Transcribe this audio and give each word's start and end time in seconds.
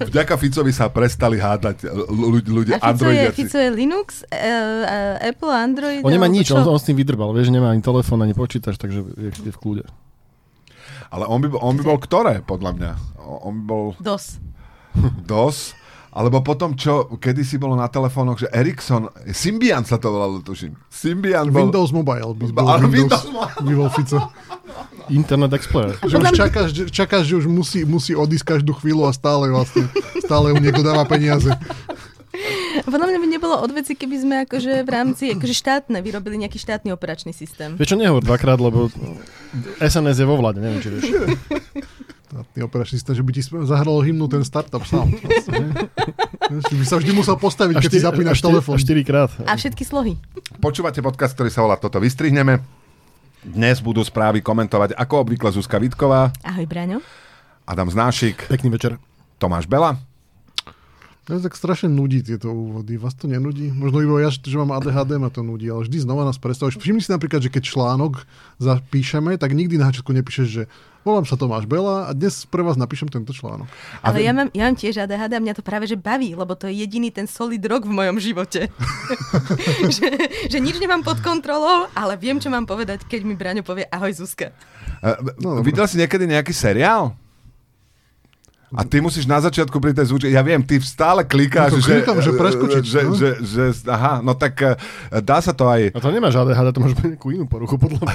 Vďaka 0.00 0.34
Ficovi 0.36 0.70
sa 0.70 0.88
prestali 0.88 1.38
hádať 1.38 1.86
ľudia, 2.10 2.50
ľudia 2.50 2.74
A 2.80 2.92
Fico 2.94 3.10
je. 3.10 3.26
Fico 3.34 3.58
je 3.58 3.70
Linux, 3.70 4.22
uh, 4.22 4.36
uh, 4.36 5.28
Apple, 5.30 5.52
Android. 5.52 6.02
On 6.02 6.10
nemá 6.10 6.26
nič, 6.26 6.50
on, 6.50 6.62
on 6.62 6.78
s 6.78 6.86
tým 6.86 6.98
vydrbal, 6.98 7.30
vieš, 7.34 7.50
nemá 7.50 7.70
ani 7.74 7.82
telefón, 7.82 8.22
ani 8.22 8.34
počítač, 8.34 8.78
takže 8.78 9.02
je, 9.16 9.30
je 9.30 9.52
v 9.52 9.58
kľude. 9.58 9.84
Ale 11.10 11.26
on 11.26 11.42
by, 11.42 11.48
bol- 11.50 11.62
on 11.62 11.74
by 11.74 11.82
bol 11.82 11.98
ktoré, 11.98 12.42
podľa 12.46 12.70
mňa? 12.78 12.92
On 13.42 13.52
by 13.52 13.62
bol 13.66 13.84
DOS. 13.98 14.38
DOS, 15.26 15.74
alebo 16.10 16.42
potom, 16.42 16.74
čo 16.74 17.06
kedysi 17.22 17.54
bolo 17.54 17.78
na 17.78 17.86
telefónoch, 17.86 18.42
že 18.42 18.50
Ericsson, 18.50 19.14
Symbian 19.30 19.86
sa 19.86 19.94
to 19.94 20.10
volalo, 20.10 20.42
tuším. 20.42 20.74
Symbian 20.90 21.54
bol... 21.54 21.70
Windows 21.70 21.94
Mobile 21.94 22.34
by 22.34 22.46
bol 22.50 22.66
Windows, 22.90 23.24
Windows 23.62 23.94
Fico. 23.94 24.18
Internet 25.10 25.54
Explorer. 25.54 25.98
Že 26.02 26.16
už 26.18 26.30
čakáš, 26.34 26.68
že, 26.74 26.82
čakáš, 26.90 27.22
že 27.30 27.34
už 27.38 27.46
musí, 27.50 27.82
musí 27.86 28.14
odísť 28.14 28.58
každú 28.58 28.74
chvíľu 28.78 29.06
a 29.06 29.12
stále 29.14 29.50
vlastne, 29.50 29.86
stále 30.22 30.54
mu 30.54 30.58
niekto 30.62 30.82
dáva 30.82 31.06
peniaze. 31.06 31.50
Podľa 32.86 33.06
mňa 33.10 33.18
by 33.18 33.26
nebolo 33.26 33.54
od 33.58 33.70
veci, 33.74 33.98
keby 33.98 34.16
sme 34.18 34.34
akože 34.46 34.86
v 34.86 34.90
rámci 34.90 35.24
akože 35.34 35.54
štátne 35.54 35.98
vyrobili 35.98 36.38
nejaký 36.46 36.62
štátny 36.62 36.94
operačný 36.94 37.34
systém. 37.34 37.74
Vieš 37.74 37.94
čo, 37.94 37.98
nehovor 37.98 38.22
dvakrát, 38.22 38.58
lebo 38.62 38.86
SNS 39.82 40.22
je 40.22 40.26
vo 40.26 40.38
vláde, 40.38 40.62
neviem, 40.62 40.78
či 40.78 40.88
vieš. 40.94 41.04
Štátny 42.30 42.62
operačný 42.62 42.94
systém, 43.02 43.18
že 43.18 43.26
by 43.26 43.30
ti 43.34 43.42
zahralo 43.42 43.98
hymnu 44.06 44.30
ten 44.30 44.46
startup 44.46 44.86
ne? 45.50 45.74
Vieš, 46.46 46.62
by 46.78 46.86
sa 46.86 46.96
vždy 47.02 47.10
musel 47.10 47.34
postaviť, 47.34 47.82
keď 47.82 47.90
si 47.90 47.98
zapínaš 48.06 48.38
telefón. 48.38 48.78
A 48.78 48.78
štyrikrát. 48.78 49.34
A 49.50 49.58
všetky 49.58 49.82
slohy. 49.82 50.14
Počúvate 50.62 51.02
podcast, 51.02 51.34
ktorý 51.34 51.50
sa 51.50 51.66
volá 51.66 51.74
Toto 51.74 51.98
vystrihneme. 51.98 52.62
Dnes 53.42 53.82
budú 53.82 54.06
správy 54.06 54.46
komentovať 54.46 54.94
ako 54.94 55.26
obvykle 55.26 55.50
Zuzka 55.50 55.82
Vitková, 55.82 56.30
Ahoj, 56.46 56.70
Braňo. 56.70 57.02
Adam 57.66 57.90
Znášik, 57.90 58.46
Pekný 58.46 58.78
večer. 58.78 58.94
Tomáš 59.42 59.66
Bela. 59.66 60.09
Mňa 61.30 61.46
tak 61.46 61.54
strašne 61.54 61.86
nudí 61.94 62.26
tieto 62.26 62.50
úvody. 62.50 62.98
Vás 62.98 63.14
to 63.14 63.30
nenudí? 63.30 63.70
Možno 63.70 64.02
iba 64.02 64.18
ja, 64.18 64.34
že 64.34 64.58
mám 64.58 64.74
ADHD, 64.74 65.14
ma 65.14 65.30
to 65.30 65.46
nudí, 65.46 65.70
ale 65.70 65.86
vždy 65.86 66.02
znova 66.02 66.26
nás 66.26 66.42
predstavuješ. 66.42 66.82
Všimni 66.82 66.98
si 66.98 67.14
napríklad, 67.14 67.38
že 67.38 67.54
keď 67.54 67.70
článok 67.70 68.26
zapíšeme, 68.58 69.38
tak 69.38 69.54
nikdy 69.54 69.78
na 69.78 69.94
začiatku 69.94 70.10
nepíšeš, 70.10 70.48
že 70.50 70.62
volám 71.06 71.22
sa 71.22 71.38
Tomáš 71.38 71.70
Bela 71.70 72.10
a 72.10 72.18
dnes 72.18 72.50
pre 72.50 72.66
vás 72.66 72.74
napíšem 72.74 73.06
tento 73.06 73.30
článok. 73.30 73.70
Ale 74.02 74.26
ja 74.26 74.34
mám, 74.34 74.50
ja 74.50 74.66
mám 74.66 74.74
tiež 74.74 75.06
ADHD 75.06 75.38
a 75.38 75.44
mňa 75.46 75.54
to 75.54 75.62
práve 75.62 75.86
že 75.86 75.94
baví, 75.94 76.34
lebo 76.34 76.58
to 76.58 76.66
je 76.66 76.82
jediný 76.82 77.14
ten 77.14 77.30
solid 77.30 77.62
rok 77.62 77.86
v 77.86 77.94
mojom 77.94 78.18
živote. 78.18 78.66
že, 79.94 80.10
že 80.50 80.58
nič 80.58 80.82
nemám 80.82 81.06
pod 81.06 81.22
kontrolou, 81.22 81.86
ale 81.94 82.18
viem, 82.18 82.42
čo 82.42 82.50
mám 82.50 82.66
povedať, 82.66 83.06
keď 83.06 83.22
mi 83.22 83.38
Braňo 83.38 83.62
povie 83.62 83.86
ahoj 83.86 84.18
Zuzka. 84.18 84.50
Uh, 84.98 85.14
No, 85.38 85.62
videl 85.62 85.86
si 85.86 85.94
niekedy 85.94 86.26
nejaký 86.26 86.50
seriál? 86.50 87.14
A 88.70 88.86
ty 88.86 89.02
musíš 89.02 89.26
na 89.26 89.42
začiatku 89.42 89.82
pri 89.82 89.90
tej 89.90 90.14
zvučke, 90.14 90.30
ja 90.30 90.46
viem, 90.46 90.62
ty 90.62 90.78
stále 90.78 91.26
klikáš, 91.26 91.74
No 91.74 91.82
to 91.82 91.82
že, 91.82 91.90
klikám, 91.90 92.18
že 92.22 92.32
preskočiť, 92.38 92.84
že, 92.86 93.00
no. 93.02 93.14
že, 93.18 93.30
že, 93.42 93.64
aha, 93.90 94.22
no 94.22 94.38
tak 94.38 94.54
eh, 94.62 94.78
dá 95.18 95.42
sa 95.42 95.50
to 95.50 95.66
aj, 95.66 95.90
A 95.90 95.98
to 95.98 96.14
nemáš 96.14 96.38
ADHD, 96.38 96.70
to 96.70 96.78
máš 96.78 96.94
nejakú 97.02 97.34
inú 97.34 97.50
poruchu, 97.50 97.74
podľa 97.82 97.98
mňa. 97.98 98.14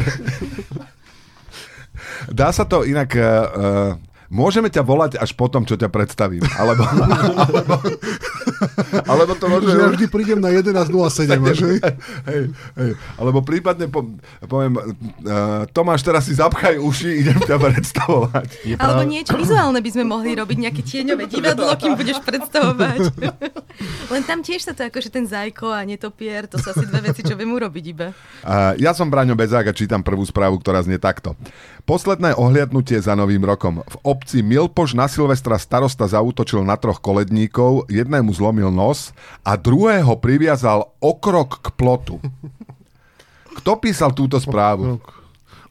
dá 2.31 2.56
sa 2.56 2.64
to 2.64 2.88
inak, 2.88 3.11
uh, 3.20 4.00
môžeme 4.30 4.70
ťa 4.70 4.81
volať 4.81 5.12
až 5.18 5.34
potom, 5.34 5.64
čo 5.64 5.76
ťa 5.76 5.90
predstavím, 5.90 6.44
alebo, 6.56 6.84
alebo, 6.86 7.76
alebo 9.12 9.32
to 9.36 9.45
môže... 9.48 9.67
Že 9.70 9.80
ja 9.80 9.90
vždy 9.92 10.06
prídem 10.08 10.40
na 10.42 10.50
11.07. 10.56 11.30
že? 11.54 11.67
Hej, 12.30 12.42
hej. 12.52 12.92
Alebo 13.17 13.42
prípadne 13.42 13.90
po, 13.90 14.06
poviem, 14.45 14.78
uh, 14.78 15.66
Tomáš, 15.70 16.02
teraz 16.02 16.26
si 16.26 16.34
zapchaj 16.34 16.78
uši, 16.80 17.26
idem 17.26 17.40
ťa 17.40 17.58
predstavovať. 17.58 18.48
Je 18.64 18.76
Alebo 18.78 19.04
práve- 19.04 19.12
niečo 19.12 19.34
vizuálne 19.36 19.80
by 19.80 19.90
sme 19.92 20.04
mohli 20.06 20.34
robiť, 20.34 20.58
nejaké 20.58 20.82
tieňové 20.82 21.26
divadlo, 21.28 21.70
kým 21.76 21.94
budeš 21.95 22.20
predstavovať. 22.22 23.00
Len 24.09 24.23
tam 24.25 24.39
tiež 24.45 24.66
sa 24.66 24.73
to 24.78 24.86
akože 24.86 25.09
ten 25.09 25.25
zajko 25.25 25.73
a 25.73 25.81
netopier, 25.81 26.45
to 26.45 26.61
sú 26.61 26.72
asi 26.72 26.86
dve 26.86 27.09
veci, 27.11 27.25
čo 27.25 27.33
viem 27.33 27.50
urobiť 27.53 27.86
iba. 27.89 28.08
Uh, 28.45 28.77
ja 28.77 28.93
som 28.93 29.10
Braňo 29.10 29.33
Bezák 29.33 29.70
a 29.70 29.73
čítam 29.73 30.05
prvú 30.05 30.21
správu, 30.26 30.61
ktorá 30.61 30.82
znie 30.86 31.02
takto. 31.02 31.33
Posledné 31.89 32.33
ohliadnutie 32.37 32.98
za 33.02 33.14
novým 33.14 33.42
rokom. 33.45 33.86
V 33.86 33.95
obci 34.05 34.42
Milpoš 34.45 34.98
na 34.98 35.10
Silvestra 35.10 35.58
starosta 35.58 36.10
zautočil 36.10 36.61
na 36.65 36.77
troch 36.77 37.02
koledníkov, 37.02 37.89
jednému 37.89 38.33
zlomil 38.33 38.70
nos 38.73 39.14
a 39.42 39.58
druhého 39.58 40.17
priviazal 40.17 40.93
okrok 41.02 41.61
k 41.61 41.67
plotu. 41.73 42.17
Kto 43.61 43.80
písal 43.80 44.11
túto 44.11 44.36
správu? 44.37 44.99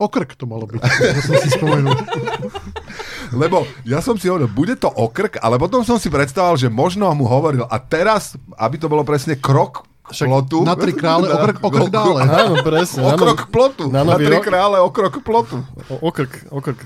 Okrk 0.04 0.36
to 0.36 0.44
malo 0.44 0.68
byť, 0.68 0.80
to 0.84 1.20
som 1.24 1.34
si 1.40 1.48
spomenul. 1.56 1.96
Lebo 3.32 3.64
ja 3.88 4.04
som 4.04 4.20
si 4.20 4.28
hovoril, 4.28 4.52
bude 4.52 4.76
to 4.76 4.92
okrk, 4.92 5.40
ale 5.40 5.56
potom 5.56 5.80
som 5.80 5.96
si 5.96 6.12
predstavoval, 6.12 6.60
že 6.60 6.68
možno 6.68 7.08
mu 7.16 7.24
hovoril 7.24 7.64
a 7.64 7.76
teraz, 7.80 8.36
aby 8.60 8.76
to 8.76 8.92
bolo 8.92 9.00
presne 9.00 9.40
krok 9.40 9.88
k 10.04 10.12
Však 10.12 10.28
plotu. 10.28 10.58
Na 10.68 10.76
tri 10.76 10.92
krále, 10.92 11.32
okrk, 11.32 11.56
okrk 11.64 11.88
dále. 11.88 12.20
Áno, 12.28 12.60
presne. 12.60 13.08
Okrok 13.08 13.48
plotu. 13.48 13.88
Na 13.88 14.04
Na, 14.04 14.20
tri 14.20 14.36
krále 14.44 14.76
okrok 14.84 15.24
plotu. 15.24 15.64
O, 15.88 16.12
okrk, 16.12 16.52
okrk, 16.52 16.76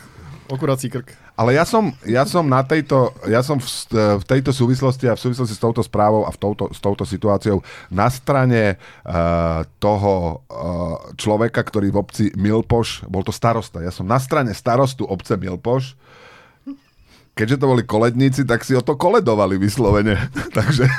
okurací 0.49 0.89
krk. 0.89 1.13
Ale 1.39 1.55
ja 1.55 1.63
som, 1.63 1.93
ja 2.03 2.25
som 2.25 2.43
na 2.49 2.65
tejto, 2.65 3.15
ja 3.29 3.45
som 3.45 3.61
v, 3.61 3.69
st- 3.69 3.95
v 3.95 4.25
tejto 4.25 4.51
súvislosti 4.51 5.07
a 5.07 5.15
v 5.15 5.23
súvislosti 5.23 5.55
s 5.55 5.63
touto 5.63 5.85
správou 5.85 6.27
a 6.27 6.35
v 6.35 6.39
touto, 6.41 6.73
s 6.73 6.81
touto 6.83 7.05
situáciou 7.05 7.63
na 7.93 8.09
strane 8.09 8.81
uh, 9.07 9.63
toho 9.79 10.43
uh, 10.49 11.15
človeka, 11.15 11.63
ktorý 11.63 11.93
v 11.95 12.01
obci 12.01 12.25
Milpoš, 12.35 13.07
bol 13.07 13.23
to 13.23 13.31
starosta, 13.31 13.85
ja 13.85 13.93
som 13.93 14.09
na 14.09 14.19
strane 14.19 14.51
starostu 14.57 15.07
obce 15.07 15.37
Milpoš, 15.39 15.95
keďže 17.39 17.63
to 17.63 17.71
boli 17.71 17.87
koledníci, 17.87 18.43
tak 18.43 18.67
si 18.67 18.75
o 18.75 18.83
to 18.83 18.99
koledovali 18.99 19.61
vyslovene. 19.63 20.19
Takže 20.59 20.91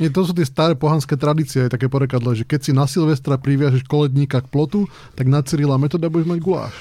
Nie, 0.00 0.08
to 0.08 0.24
sú 0.24 0.32
tie 0.32 0.48
staré 0.48 0.72
pohanské 0.72 1.12
tradície, 1.12 1.68
aj 1.68 1.76
také 1.76 1.84
porekadlo, 1.84 2.32
že 2.32 2.48
keď 2.48 2.60
si 2.64 2.72
na 2.72 2.88
Silvestra 2.88 3.36
priviažeš 3.36 3.84
koledníka 3.84 4.40
k 4.40 4.48
plotu, 4.48 4.88
tak 5.12 5.28
na 5.28 5.44
Cyrila 5.44 5.76
metoda 5.76 6.08
budeš 6.08 6.24
mať 6.24 6.40
guláš. 6.40 6.72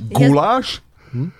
Guláš? 0.00 0.80
Hm? 1.12 1.30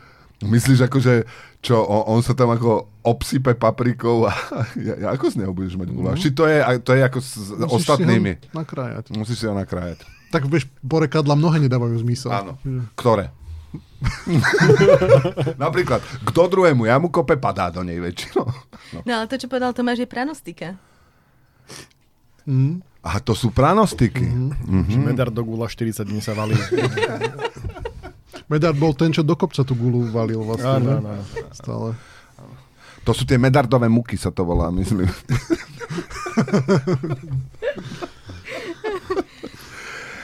Myslíš 0.44 0.84
ako, 0.84 0.98
že 1.00 1.24
čo, 1.64 1.82
on, 1.82 2.18
on 2.18 2.20
sa 2.22 2.36
tam 2.36 2.52
ako 2.52 2.86
obsype 3.02 3.58
paprikou 3.58 4.28
a 4.28 4.32
ja, 4.78 4.94
ja, 4.94 5.08
ako 5.16 5.32
z 5.32 5.36
neho 5.42 5.52
budeš 5.56 5.74
mať 5.74 5.88
guláš? 5.90 6.18
Či 6.22 6.30
to 6.30 6.44
je, 6.46 6.58
to 6.84 6.90
je 6.94 7.02
ako 7.02 7.18
s 7.18 7.30
Musíš 7.56 7.74
ostatnými? 7.82 8.32
Si 8.38 8.46
ho 8.46 8.54
nakrájať. 8.54 9.04
Musíš 9.16 9.36
si 9.42 9.46
ho 9.48 9.54
nakrájať. 9.56 10.04
Tak 10.30 10.46
vieš, 10.46 10.70
porekadla 10.84 11.34
mnohé 11.34 11.62
nedávajú 11.64 11.98
zmysel. 12.02 12.30
Áno. 12.30 12.58
Ktoré? 12.94 13.34
Napríklad, 15.64 16.00
kto 16.28 16.40
druhému 16.48 16.86
jamu 16.86 17.08
kope, 17.08 17.36
padá 17.40 17.72
do 17.72 17.82
nej 17.82 17.98
väčšinou. 17.98 18.46
No. 18.92 19.00
No 19.08 19.12
ale 19.18 19.26
to, 19.26 19.34
čo 19.34 19.50
povedal 19.50 19.74
Tomáš, 19.74 20.06
je 20.06 20.08
pranostika. 20.08 20.78
Mm. 22.46 22.78
A 23.02 23.18
to 23.18 23.34
sú 23.34 23.50
pranostiky. 23.50 24.22
Mm. 24.22 24.86
Že 24.86 24.98
medar 25.02 25.28
do 25.30 25.42
gula 25.42 25.66
40 25.66 26.06
dní 26.06 26.22
sa 26.22 26.34
valí. 26.38 26.54
Medard 28.46 28.78
bol 28.78 28.94
ten, 28.94 29.10
čo 29.10 29.26
do 29.26 29.34
kopca 29.34 29.66
tú 29.66 29.74
gulu 29.74 30.06
valil 30.10 30.38
vlastne. 30.46 30.78
Áno, 30.78 30.90
áno, 31.02 31.08
áno. 31.18 31.24
Stále. 31.50 31.88
To 33.06 33.14
sú 33.14 33.22
tie 33.22 33.38
medardové 33.38 33.86
muky, 33.86 34.18
sa 34.18 34.34
to 34.34 34.42
volá, 34.42 34.70
myslím. 34.74 35.06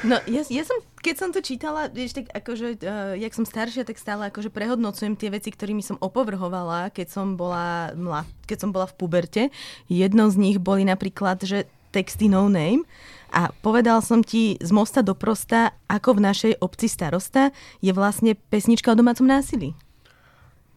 No, 0.02 0.18
ja, 0.26 0.42
ja 0.50 0.66
som, 0.66 0.82
keď 0.98 1.14
som 1.14 1.30
to 1.30 1.38
čítala, 1.38 1.86
vieš, 1.86 2.18
tak 2.18 2.26
akože, 2.34 2.82
uh, 2.82 3.14
jak 3.14 3.32
som 3.38 3.46
staršia, 3.46 3.86
tak 3.86 4.02
stále 4.02 4.34
akože 4.34 4.50
prehodnocujem 4.50 5.14
tie 5.14 5.30
veci, 5.30 5.54
ktorými 5.54 5.78
som 5.78 5.94
opovrhovala, 6.02 6.90
keď 6.90 7.06
som 7.06 7.38
bola, 7.38 7.94
mla, 7.94 8.26
keď 8.50 8.66
som 8.66 8.70
bola 8.74 8.90
v 8.90 8.98
puberte. 8.98 9.42
Jednou 9.86 10.26
z 10.26 10.42
nich 10.42 10.58
boli 10.58 10.82
napríklad, 10.82 11.46
že 11.46 11.70
texty 11.94 12.26
no 12.26 12.50
name. 12.50 12.82
A 13.32 13.48
povedal 13.64 14.04
som 14.04 14.20
ti 14.20 14.60
z 14.60 14.70
mosta 14.70 15.00
do 15.00 15.16
prosta, 15.16 15.72
ako 15.88 16.20
v 16.20 16.24
našej 16.28 16.52
obci 16.60 16.86
starosta, 16.86 17.50
je 17.80 17.90
vlastne 17.96 18.36
pesnička 18.52 18.92
o 18.92 18.98
domácom 18.98 19.24
násilí. 19.24 19.72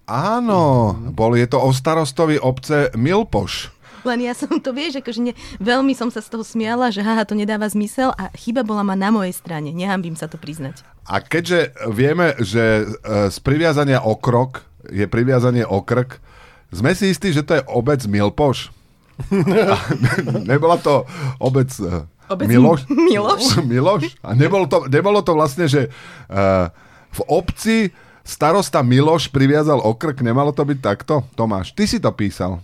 Áno, 0.08 0.94
bol, 1.12 1.36
je 1.36 1.50
to 1.50 1.60
o 1.60 1.74
starostovi 1.74 2.40
obce 2.40 2.94
Milpoš. 2.96 3.74
Len 4.06 4.22
ja 4.22 4.38
som 4.38 4.62
to, 4.62 4.70
vieš, 4.70 5.02
akože 5.02 5.18
ne, 5.18 5.34
veľmi 5.58 5.98
som 5.98 6.14
sa 6.14 6.22
z 6.22 6.30
toho 6.30 6.46
smiala, 6.46 6.94
že 6.94 7.02
haha, 7.02 7.26
to 7.26 7.34
nedáva 7.34 7.66
zmysel 7.66 8.14
a 8.14 8.30
chyba 8.38 8.62
bola 8.62 8.86
ma 8.86 8.94
na 8.94 9.10
mojej 9.10 9.34
strane. 9.34 9.74
Nehambím 9.74 10.14
sa 10.14 10.30
to 10.30 10.38
priznať. 10.38 10.86
A 11.10 11.26
keďže 11.26 11.74
vieme, 11.90 12.38
že 12.38 12.86
e, 12.86 13.34
z 13.34 13.38
priviazania 13.42 14.06
o 14.06 14.14
krok 14.14 14.62
je 14.94 15.10
priviazanie 15.10 15.66
o 15.66 15.82
krk, 15.82 16.22
sme 16.70 16.94
si 16.94 17.10
istí, 17.10 17.34
že 17.34 17.42
to 17.42 17.58
je 17.58 17.64
obec 17.66 18.06
Milpoš? 18.06 18.70
Nebola 20.54 20.78
to 20.78 21.10
obec, 21.42 21.74
e, 21.82 22.06
Obec 22.26 22.48
Miloš? 22.50 22.90
Miloš? 22.90 23.44
Miloš? 23.72 24.04
A 24.26 24.34
nebolo 24.34 24.66
to, 24.66 24.90
nebolo 24.90 25.22
to 25.22 25.32
vlastne, 25.38 25.70
že 25.70 25.94
uh, 26.30 26.74
v 27.14 27.22
obci 27.30 27.78
starosta 28.26 28.82
Miloš 28.82 29.30
priviazal 29.30 29.78
okrk, 29.78 30.26
nemalo 30.26 30.50
to 30.50 30.66
byť 30.66 30.80
takto? 30.82 31.22
Tomáš, 31.38 31.78
ty 31.78 31.86
si 31.86 32.02
to 32.02 32.10
písal. 32.10 32.60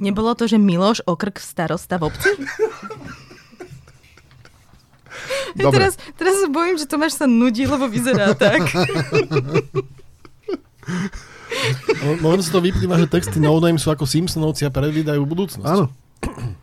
Nebolo 0.00 0.32
to, 0.32 0.48
že 0.48 0.56
Miloš 0.56 1.04
okrk 1.04 1.36
starosta 1.36 2.00
v 2.00 2.08
obci? 2.08 2.28
Ja 5.56 5.64
Dobre. 5.68 5.76
teraz, 5.76 6.00
teraz 6.16 6.40
sa 6.40 6.48
bojím, 6.48 6.80
že 6.80 6.88
Tomáš 6.88 7.20
sa 7.20 7.28
nudí, 7.28 7.68
lebo 7.68 7.84
vyzerá 7.84 8.32
tak. 8.32 8.64
No, 12.00 12.10
Možno 12.24 12.40
sa 12.40 12.52
to 12.56 12.60
vyplýva, 12.64 12.96
že 12.96 13.10
texty 13.10 13.36
No 13.42 13.60
Name 13.60 13.76
sú 13.76 13.92
ako 13.92 14.08
Simpsonovci 14.08 14.64
a 14.64 14.72
predvídajú 14.72 15.20
budúcnosť. 15.28 15.66
Áno. 15.68 15.92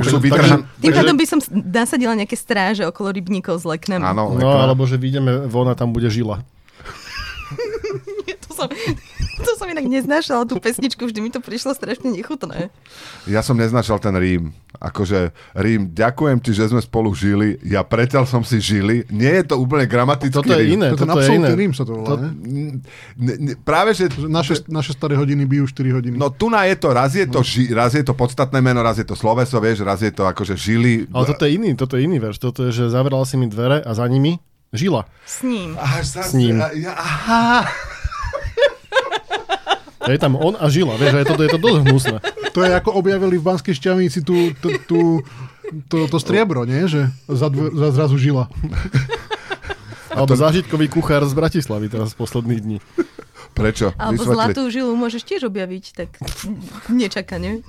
Už 0.00 0.06
sú 0.06 0.18
takže, 0.18 0.26
vytrhan... 0.28 0.58
Tým 0.82 0.92
pádom 0.92 1.16
by 1.16 1.26
som 1.26 1.38
nasadila 1.52 2.12
nejaké 2.16 2.36
stráže 2.36 2.82
okolo 2.84 3.12
rybníkov 3.14 3.62
s 3.62 3.64
leknami. 3.64 4.04
Áno, 4.04 4.36
no, 4.36 4.48
alebo 4.48 4.84
že 4.84 5.00
vyjdeme 5.00 5.48
von 5.48 5.68
a 5.68 5.74
tam 5.78 5.92
bude 5.92 6.10
žila. 6.12 6.42
To 8.46 8.50
som, 8.54 8.68
to 9.46 9.52
som 9.54 9.68
inak 9.68 9.84
neznášala, 9.84 10.44
tú 10.44 10.56
pesničku, 10.56 11.02
vždy 11.02 11.20
mi 11.20 11.28
to 11.28 11.38
prišlo 11.38 11.72
strašne 11.72 12.08
nechutné. 12.08 12.72
Ja 13.24 13.40
som 13.40 13.54
neznašal 13.54 13.98
ten 13.98 14.14
Rím. 14.14 14.56
Akože 14.76 15.32
Rím, 15.56 15.88
ďakujem 15.90 16.36
ti, 16.40 16.52
že 16.52 16.68
sme 16.68 16.80
spolu 16.80 17.12
žili. 17.12 17.56
Ja 17.64 17.80
preťal 17.80 18.24
som 18.24 18.44
si 18.44 18.60
žili. 18.60 19.08
Nie 19.08 19.40
je 19.40 19.52
to 19.52 19.56
úplne 19.56 19.84
gramatický 19.84 20.32
Toto 20.32 20.52
je 20.52 20.64
Rím. 20.64 20.76
iné. 20.76 20.88
To 20.92 20.94
je 20.94 21.00
ten 21.00 21.08
toto 21.08 21.20
je 21.20 21.28
iné. 21.32 21.48
rím 21.52 21.72
sa 21.72 21.84
to 21.84 21.92
volá, 21.96 22.08
To- 22.12 22.20
ne? 22.20 22.28
N- 22.36 22.80
n- 23.16 23.56
práve, 23.58 23.96
že... 23.96 24.12
Naše, 24.20 24.68
naše 24.68 24.92
staré 24.92 25.16
hodiny 25.16 25.44
bijú 25.44 25.64
4 25.64 25.96
hodiny. 25.96 26.16
No 26.16 26.28
tu 26.28 26.52
na 26.52 26.68
je 26.68 26.76
to, 26.76 26.92
raz 26.92 27.16
je 27.16 27.24
to, 27.24 27.40
ži, 27.40 27.72
raz 27.72 27.92
je 27.92 28.04
to 28.04 28.12
podstatné 28.12 28.60
meno, 28.60 28.84
raz 28.84 29.00
je 29.00 29.06
to 29.08 29.16
sloveso, 29.16 29.56
vieš, 29.58 29.80
raz 29.80 30.04
je 30.04 30.12
to 30.12 30.24
akože 30.24 30.56
žili. 30.56 31.08
Ale 31.08 31.24
toto 31.26 31.48
je 31.48 31.56
iný, 31.56 31.72
toto 31.72 31.96
je 31.96 32.04
iný 32.04 32.20
verš. 32.20 32.36
Toto 32.36 32.64
je, 32.64 32.70
že 32.72 32.84
zavrala 32.92 33.24
si 33.24 33.36
mi 33.36 33.48
dvere 33.48 33.80
a 33.80 33.90
za 33.92 34.04
nimi 34.04 34.36
žila. 34.72 35.08
S 35.24 35.40
ním. 35.40 35.72
Až 35.76 36.04
S 36.20 36.32
ním. 36.32 36.60
Ja, 36.76 36.92
aha. 36.92 37.64
A 40.06 40.14
je 40.14 40.18
tam 40.22 40.38
on 40.38 40.54
a 40.54 40.70
žila, 40.70 40.94
vieš, 40.94 41.18
a 41.18 41.18
je 41.20 41.26
to, 41.26 41.34
je 41.42 41.50
to 41.50 41.58
dosť 41.58 41.78
hnusné. 41.82 42.16
To 42.54 42.62
je 42.62 42.70
ako 42.70 42.94
objavili 42.94 43.36
v 43.36 43.44
Banskej 43.44 43.74
šťavnici 43.74 44.22
tú, 44.22 44.54
tú, 44.62 44.70
tú, 44.86 45.00
to, 45.90 46.06
to 46.06 46.18
striebro, 46.22 46.62
nie? 46.62 46.86
Že 46.86 47.10
za, 47.26 47.50
dve, 47.50 47.74
za 47.74 47.88
zrazu 47.90 48.16
žila. 48.16 48.46
Alebo 50.14 50.32
zážitkový 50.32 50.88
kuchár 50.88 51.26
z 51.26 51.34
Bratislavy 51.34 51.90
teraz 51.90 52.14
z 52.14 52.16
posledných 52.16 52.60
dní. 52.62 52.78
Prečo? 53.52 53.92
Alebo 53.98 54.24
Vysvetli. 54.24 54.36
zlatú 54.38 54.62
žilu 54.70 54.92
môžeš 54.96 55.22
tiež 55.26 55.42
objaviť, 55.50 55.84
tak 55.92 56.08
nečakane. 56.88 57.66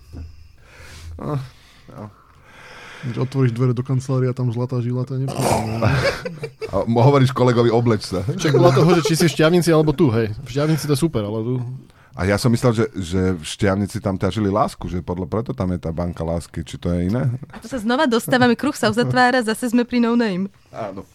Že 3.08 3.20
otvoríš 3.24 3.52
dvere 3.52 3.74
do 3.74 3.82
kancelárie 3.82 4.30
a 4.30 4.36
tam 4.38 4.54
zlatá 4.54 4.80
žila, 4.80 5.04
to 5.04 5.18
je 5.18 5.26
mo- 6.88 7.04
hovoríš 7.04 7.32
kolegovi, 7.32 7.72
obleč 7.72 8.08
sa. 8.08 8.24
Čak 8.24 8.56
toho, 8.56 8.90
že 9.00 9.02
či 9.08 9.16
si 9.16 9.26
v 9.28 9.34
Šťavnici 9.34 9.70
alebo 9.72 9.92
tu, 9.96 10.12
hej. 10.12 10.32
V 10.44 10.50
Šťavnici 10.52 10.88
to 10.88 10.94
je 10.96 11.00
super, 11.00 11.24
ale 11.24 11.40
tu... 11.44 11.54
A 12.18 12.26
ja 12.26 12.34
som 12.42 12.50
myslel, 12.50 12.74
že, 12.74 12.86
že 12.98 13.22
v 13.38 13.46
Šťavnici 13.46 14.02
tam 14.02 14.18
ťažili 14.18 14.50
lásku, 14.50 14.90
že 14.90 15.06
podľa 15.06 15.30
preto 15.30 15.54
tam 15.54 15.70
je 15.70 15.78
tá 15.78 15.94
banka 15.94 16.26
lásky. 16.26 16.66
Či 16.66 16.82
to 16.82 16.90
je 16.90 17.14
iné? 17.14 17.30
A 17.54 17.62
tu 17.62 17.70
sa 17.70 17.78
znova 17.78 18.10
dostávame, 18.10 18.58
kruh 18.58 18.74
sa 18.74 18.90
uzatvára, 18.90 19.46
zase 19.46 19.70
sme 19.70 19.86
pri 19.86 20.02
no 20.02 20.18
name. 20.18 20.50
Áno. 20.74 21.06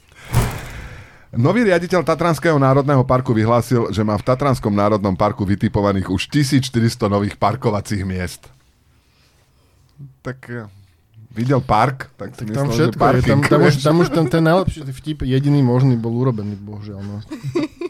Nový 1.34 1.66
riaditeľ 1.66 2.06
Tatranského 2.06 2.54
národného 2.54 3.02
parku 3.02 3.34
vyhlásil, 3.34 3.90
že 3.90 4.06
má 4.06 4.14
v 4.14 4.30
Tatranskom 4.30 4.70
národnom 4.70 5.18
parku 5.18 5.42
vytipovaných 5.42 6.06
už 6.06 6.30
1400 6.30 6.70
nových 7.10 7.34
parkovacích 7.34 8.06
miest. 8.06 8.46
Tak 10.22 10.38
eh, 10.54 10.70
videl 11.34 11.58
park, 11.58 12.14
tak, 12.14 12.38
si 12.38 12.46
Tak 12.46 12.54
tam 12.54 12.70
myslel, 12.70 12.94
všetko 12.94 13.02
že 13.02 13.18
je, 13.18 13.22
tam, 13.26 13.40
tam, 13.42 13.60
už, 13.66 13.74
tam 13.82 13.96
už 13.98 14.08
ten, 14.14 14.26
ten 14.30 14.42
najlepší 14.54 14.86
vtip 14.86 15.26
jediný 15.26 15.66
možný 15.66 15.98
bol 15.98 16.14
urobený, 16.14 16.54
bohužiaľ. 16.62 17.00
No. 17.02 17.18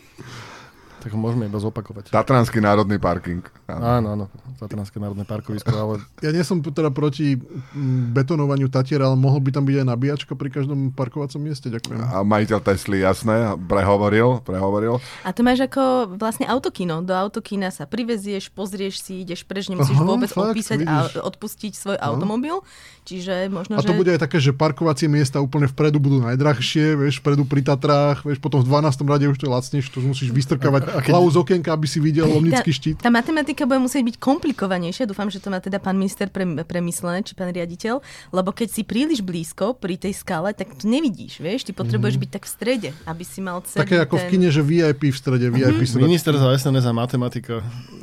tak 1.03 1.11
ho 1.11 1.19
môžeme 1.19 1.51
iba 1.51 1.59
zopakovať. 1.59 2.15
Tatranský 2.15 2.63
národný 2.63 3.03
parking. 3.03 3.43
Áno. 3.67 3.83
Áno, 3.83 4.09
áno, 4.15 4.25
Tatranské 4.63 5.03
národné 5.03 5.27
parkovisko, 5.27 5.75
ale 5.75 5.99
Ja 6.23 6.31
nie 6.31 6.47
som 6.47 6.63
teda 6.63 6.95
proti 6.95 7.35
mm, 7.35 8.15
betonovaniu 8.15 8.71
Tatiera, 8.71 9.11
ale 9.11 9.19
mohol 9.19 9.43
by 9.43 9.51
tam 9.51 9.67
byť 9.67 9.83
aj 9.83 9.87
nabíjačka 9.91 10.33
pri 10.39 10.55
každom 10.55 10.95
parkovacom 10.95 11.43
mieste. 11.43 11.67
Ďakujem. 11.67 11.99
A 11.99 12.23
majiteľ 12.23 12.59
Tesly, 12.63 13.03
jasné, 13.03 13.59
prehovoril, 13.67 14.39
prehovoril. 14.47 15.03
A 15.27 15.35
to 15.35 15.43
máš 15.43 15.67
ako 15.67 16.15
vlastne 16.15 16.47
autokino. 16.47 17.03
Do 17.03 17.19
autokina 17.19 17.75
sa 17.75 17.91
privezieš, 17.91 18.55
pozrieš 18.55 19.03
si, 19.03 19.27
ideš 19.27 19.43
preč, 19.43 19.67
nemusíš 19.67 19.99
Aha, 19.99 20.07
vôbec 20.07 20.31
fakt, 20.31 20.55
opísať 20.55 20.87
vidíš. 20.87 21.19
a 21.19 21.27
odpustiť 21.27 21.73
svoj 21.75 21.99
automobil. 21.99 22.63
Čiže 23.03 23.51
možno, 23.51 23.75
A 23.75 23.83
to 23.83 23.91
že... 23.91 23.99
bude 23.99 24.15
aj 24.15 24.23
také, 24.23 24.39
že 24.39 24.55
parkovacie 24.55 25.11
miesta 25.11 25.43
úplne 25.43 25.67
vpredu 25.67 25.99
budú 25.99 26.23
najdrahšie, 26.23 26.95
vieš, 26.95 27.19
vpredu 27.19 27.43
pri 27.43 27.67
Tatrách, 27.67 28.23
vieš, 28.23 28.39
potom 28.39 28.63
v 28.63 28.71
12. 28.71 29.03
rade 29.11 29.27
už 29.27 29.43
to 29.43 29.51
je 29.51 29.51
lacnejšie, 29.51 29.91
to 29.91 29.99
musíš 30.07 30.31
vystrkávať 30.31 30.92
A- 30.93 30.97
a 30.97 31.01
keď- 31.01 31.13
hlavu 31.13 31.29
z 31.29 31.37
okienka, 31.39 31.73
aby 31.73 31.87
si 31.87 31.99
videl 31.99 32.29
lomnický 32.29 32.69
štít. 32.69 33.01
Tá 33.01 33.09
matematika 33.09 33.65
bude 33.65 33.81
musieť 33.81 34.05
byť 34.05 34.17
komplikovanejšia. 34.19 35.09
Dúfam, 35.09 35.27
že 35.27 35.41
to 35.41 35.49
má 35.49 35.59
teda 35.59 35.81
pán 35.81 35.97
minister 35.97 36.29
pre, 36.29 36.45
premyslené, 36.63 37.25
či 37.25 37.33
pán 37.33 37.49
riaditeľ, 37.49 37.99
lebo 38.31 38.53
keď 38.53 38.69
si 38.69 38.83
príliš 38.83 39.21
blízko 39.21 39.73
pri 39.73 39.97
tej 39.97 40.13
skale, 40.13 40.53
tak 40.53 40.77
to 40.77 40.85
nevidíš, 40.85 41.41
vieš? 41.41 41.65
Ty 41.65 41.73
potrebuješ 41.73 42.17
byť 42.19 42.31
tak 42.31 42.45
v 42.45 42.51
strede, 42.51 42.89
aby 43.05 43.25
si 43.25 43.41
mal 43.41 43.65
celý 43.65 43.81
Také 43.83 43.97
ako 43.99 44.15
v 44.15 44.21
ten... 44.21 44.31
kine, 44.31 44.49
že 44.49 44.61
VIP 44.61 45.03
v 45.09 45.17
strede, 45.17 45.47
VIP 45.49 45.81
sedačky. 45.83 45.99
minister 45.99 46.33
za 46.35 46.53
SNS 46.53 46.85
a 46.85 46.93
matematika 46.93 47.55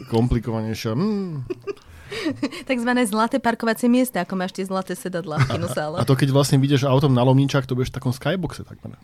komplikovanejšia. 0.10 0.98
Mm. 0.98 1.46
Takzvané 2.66 3.06
zlaté 3.06 3.38
parkovacie 3.38 3.86
miesta, 3.86 4.26
ako 4.26 4.34
máš 4.34 4.58
tie 4.58 4.66
zlaté 4.66 4.98
sedadlá 4.98 5.38
v 5.38 5.46
A 5.46 5.50
kinosále. 5.54 5.96
to 6.02 6.18
keď 6.18 6.34
vlastne 6.34 6.58
vidíš 6.58 6.82
autom 6.84 7.14
na 7.14 7.22
Lomničák, 7.22 7.64
to 7.64 7.78
budeš 7.78 7.94
v 7.94 7.96
takom 7.96 8.10
skyboxe 8.10 8.66
takmer. 8.66 8.98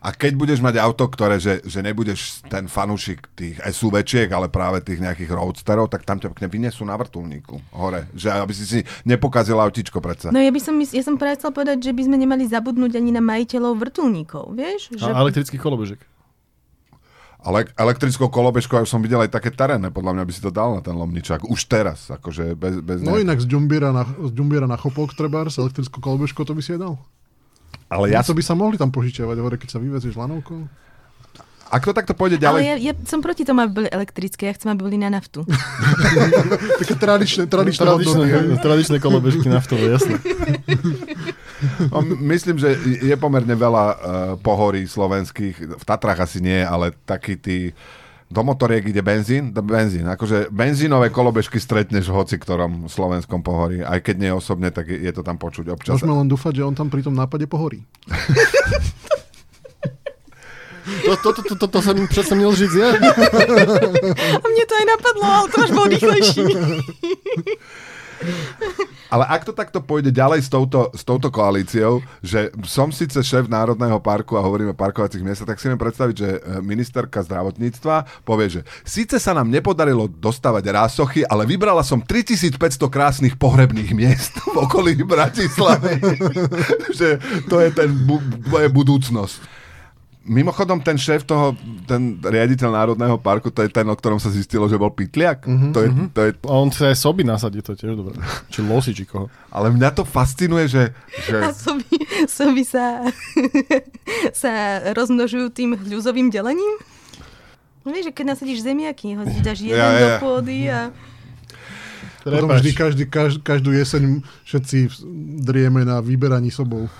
A 0.00 0.16
keď 0.16 0.32
budeš 0.32 0.64
mať 0.64 0.80
auto, 0.80 1.04
ktoré, 1.12 1.36
že, 1.36 1.60
že 1.60 1.84
nebudeš 1.84 2.40
ten 2.48 2.64
fanúšik 2.64 3.28
tých 3.36 3.60
SUVčiek, 3.60 4.32
ale 4.32 4.48
práve 4.48 4.80
tých 4.80 4.96
nejakých 4.96 5.28
roadsterov, 5.28 5.92
tak 5.92 6.08
tam 6.08 6.16
ťa 6.16 6.32
pekne 6.32 6.48
vynesú 6.48 6.88
na 6.88 6.96
vrtulníku 6.96 7.60
hore. 7.76 8.08
Že 8.16 8.28
aby 8.32 8.52
si 8.56 8.64
si 8.64 8.78
nepokazil 9.04 9.60
autičko 9.60 10.00
predsa. 10.00 10.32
No 10.32 10.40
ja 10.40 10.48
by 10.48 10.56
som, 10.56 10.80
ja 10.80 11.04
som 11.04 11.20
práve 11.20 11.36
chcel 11.36 11.52
povedať, 11.52 11.84
že 11.84 11.92
by 11.92 12.02
sme 12.08 12.16
nemali 12.16 12.48
zabudnúť 12.48 12.96
ani 12.96 13.12
na 13.12 13.20
majiteľov 13.20 13.76
vrtulníkov, 13.76 14.56
vieš? 14.56 14.88
Že... 14.96 15.12
A 15.12 15.20
elektrický 15.20 15.60
kolobežek. 15.60 16.00
Ale 17.40 17.68
elektrickou 17.72 18.28
kolobežkou 18.28 18.76
ja 18.76 18.84
už 18.84 18.92
som 18.92 19.00
videl 19.00 19.20
aj 19.20 19.32
také 19.32 19.48
terénne, 19.48 19.88
podľa 19.88 20.12
mňa 20.16 20.24
by 20.28 20.32
si 20.32 20.44
to 20.44 20.52
dal 20.52 20.76
na 20.76 20.84
ten 20.84 20.92
lomničák. 20.92 21.48
Už 21.48 21.60
teraz, 21.68 22.12
akože 22.12 22.52
bez, 22.52 22.84
bez 22.84 23.00
No 23.00 23.16
nejak- 23.16 23.24
inak 23.28 23.38
z 23.40 23.46
Ďumbiera 23.48 23.92
na, 23.92 24.04
z 24.04 24.32
Ďumbiera 24.32 24.68
na 24.68 24.76
Chopok 24.76 25.16
treba 25.16 25.48
s 25.48 25.56
elektrickou 25.56 26.04
kolbežkou, 26.04 26.44
to 26.44 26.52
by 26.52 26.60
si 26.60 26.76
aj 26.76 26.84
dal. 26.84 26.94
Ale 27.90 28.08
Ja 28.08 28.22
to 28.22 28.32
by 28.32 28.40
sa 28.40 28.54
mohli 28.54 28.78
tam 28.78 28.88
požičiavať 28.88 29.36
hore, 29.36 29.58
keď 29.58 29.68
sa 29.68 29.78
vyvezieš 29.78 30.14
lanovkou. 30.14 30.62
ak 31.70 31.82
to 31.82 31.90
takto 31.90 32.14
pôjde 32.14 32.38
Ale 32.38 32.42
ďalej... 32.42 32.62
ja, 32.62 32.74
ja 32.78 32.94
som 33.02 33.18
proti 33.18 33.42
tomu, 33.42 33.62
aby 33.62 33.72
boli 33.82 33.88
elektrické, 33.90 34.46
ja 34.46 34.54
chcem, 34.54 34.70
aby 34.70 34.82
boli 34.82 34.98
na 34.98 35.10
naftu. 35.10 35.42
Také 36.82 36.94
tradičné, 36.94 37.46
tradičné, 37.46 37.82
Tradičné, 37.82 38.24
hodnoty. 38.26 38.62
tradičné 38.62 38.96
kolobežky 38.98 39.46
naftové, 39.46 39.94
jasné. 39.94 40.18
No, 41.92 42.00
myslím, 42.24 42.56
že 42.56 42.72
je 43.04 43.12
pomerne 43.20 43.52
veľa 43.52 43.84
uh, 43.84 43.96
pohorí 44.40 44.88
slovenských, 44.88 45.76
v 45.76 45.84
Tatrách 45.84 46.24
asi 46.24 46.40
nie, 46.40 46.56
ale 46.56 46.96
taký 47.04 47.36
tí 47.36 47.76
do 48.30 48.46
motoriek 48.46 48.86
ide 48.86 49.02
benzín, 49.02 49.50
do 49.50 49.58
benzín. 49.58 50.06
Akože 50.06 50.54
benzínové 50.54 51.10
kolobežky 51.10 51.58
stretneš 51.58 52.06
v 52.06 52.14
hoci 52.14 52.38
ktorom 52.38 52.86
slovenskom 52.86 53.42
pohorí. 53.42 53.82
Aj 53.82 53.98
keď 53.98 54.16
nie 54.22 54.30
osobne, 54.30 54.70
tak 54.70 54.86
je, 54.86 55.10
to 55.10 55.26
tam 55.26 55.34
počuť 55.34 55.66
občas. 55.74 55.98
Môžeme 55.98 56.14
len 56.14 56.30
dúfať, 56.30 56.62
že 56.62 56.64
on 56.66 56.78
tam 56.78 56.94
pri 56.94 57.02
tom 57.02 57.18
nápade 57.18 57.50
pohorí. 57.50 57.82
To, 60.90 61.16
to, 61.16 61.32
to, 61.32 61.42
to, 61.42 61.54
to, 61.54 61.66
to 61.70 61.82
som 61.82 62.08
predsa 62.08 62.34
měl 62.34 62.54
říct 62.54 62.74
ja. 62.74 62.88
A 64.42 64.46
mne 64.50 64.64
to 64.66 64.74
aj 64.74 64.86
napadlo, 64.90 65.22
ale 65.22 65.46
to 65.52 65.62
až 65.62 65.70
bol 65.70 65.86
rýchlejší. 65.86 66.40
Ale 69.10 69.26
ak 69.26 69.42
to 69.42 69.52
takto 69.52 69.82
pôjde 69.82 70.14
ďalej 70.14 70.46
s 70.46 70.48
touto, 70.48 70.88
s 70.94 71.02
touto 71.02 71.34
koalíciou, 71.34 71.98
že 72.22 72.54
som 72.62 72.94
síce 72.94 73.18
šéf 73.18 73.50
Národného 73.50 73.98
parku 73.98 74.38
a 74.38 74.44
hovoríme 74.46 74.72
o 74.72 74.78
parkovacích 74.78 75.20
miestach, 75.20 75.50
tak 75.50 75.58
si 75.58 75.66
viem 75.66 75.76
predstaviť, 75.76 76.14
že 76.14 76.28
e, 76.30 76.40
ministerka 76.62 77.18
zdravotníctva 77.26 78.22
povie, 78.22 78.60
že 78.60 78.60
síce 78.86 79.18
sa 79.18 79.34
nám 79.34 79.50
nepodarilo 79.50 80.06
dostávať 80.06 80.64
rásochy, 80.70 81.20
ale 81.26 81.42
vybrala 81.42 81.82
som 81.82 81.98
3500 81.98 82.56
krásnych 82.86 83.34
pohrebných 83.34 83.90
miest 83.92 84.38
v 84.46 84.62
okolí 84.62 84.94
Bratislavy. 85.02 85.98
že 86.98 87.18
to 87.50 87.58
je 87.58 87.70
ten 87.74 87.90
bu- 88.06 88.22
budúcnosť. 88.70 89.59
Mimochodom, 90.20 90.84
ten 90.84 91.00
šéf 91.00 91.24
toho, 91.24 91.56
ten 91.88 92.20
riaditeľ 92.20 92.68
Národného 92.76 93.16
parku, 93.16 93.48
to 93.48 93.64
je 93.64 93.72
ten, 93.72 93.88
o 93.88 93.96
ktorom 93.96 94.20
sa 94.20 94.28
zistilo, 94.28 94.68
že 94.68 94.76
bol 94.76 94.92
pitliak. 94.92 95.48
Mhm, 95.48 95.72
to, 95.72 95.78
je, 95.80 95.88
to 96.12 96.20
je 96.28 96.30
A 96.44 96.54
on 96.60 96.68
sa 96.68 96.92
aj 96.92 97.00
soby 97.00 97.24
nasadí, 97.24 97.64
to 97.64 97.72
je 97.72 97.80
tiež 97.80 97.96
dobré. 97.96 98.20
Či 98.52 98.60
losy, 98.60 98.92
či 98.92 99.08
koho. 99.08 99.32
Ale 99.48 99.72
mňa 99.72 99.90
to 99.96 100.04
fascinuje, 100.04 100.68
že... 100.68 100.92
že... 101.24 101.40
A 101.40 101.56
soby, 101.56 101.88
soby 102.28 102.62
sa, 102.68 103.00
sa 104.44 104.52
rozmnožujú 104.92 105.48
tým 105.56 105.80
hľuzovým 105.80 106.28
delením? 106.28 106.76
No 107.80 107.96
vieš, 107.96 108.12
že 108.12 108.16
keď 108.20 108.24
nasadíš 108.36 108.60
zemiaky, 108.60 109.16
ho 109.16 109.24
dáš 109.40 109.64
jeden 109.64 109.80
Ja, 109.80 109.88
ja. 109.96 110.00
do 110.04 110.08
pôdy 110.20 110.68
a... 110.68 110.92
Potom 112.20 112.52
vždy 112.52 112.70
každý, 112.84 113.04
každý, 113.08 113.40
každú 113.40 113.72
jeseň 113.72 114.20
všetci 114.44 115.00
drieme 115.40 115.88
na 115.88 116.04
vyberaní 116.04 116.52
sobou. 116.52 116.92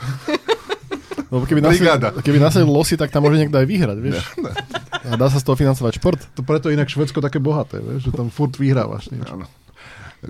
Lebo 1.30 1.46
keby 1.46 1.62
nasadil, 1.62 2.10
keby 2.26 2.38
nasadil 2.42 2.70
losy, 2.70 2.99
tak 2.99 3.14
tam 3.14 3.22
môže 3.22 3.38
niekto 3.38 3.54
aj 3.54 3.66
vyhrať, 3.66 3.99
vieš. 4.02 4.18
A 5.06 5.14
dá 5.14 5.30
sa 5.30 5.38
z 5.38 5.46
toho 5.46 5.54
financovať 5.54 5.92
šport. 6.02 6.20
To 6.34 6.42
preto 6.42 6.68
inak 6.75 6.90
Švedsko 6.90 7.22
také 7.22 7.38
bohaté, 7.38 7.78
vieš, 7.78 8.10
že 8.10 8.12
tam 8.12 8.34
furt 8.34 8.58
vyhrávaš 8.58 9.14
niečo. 9.14 9.38
Áno. 9.38 9.46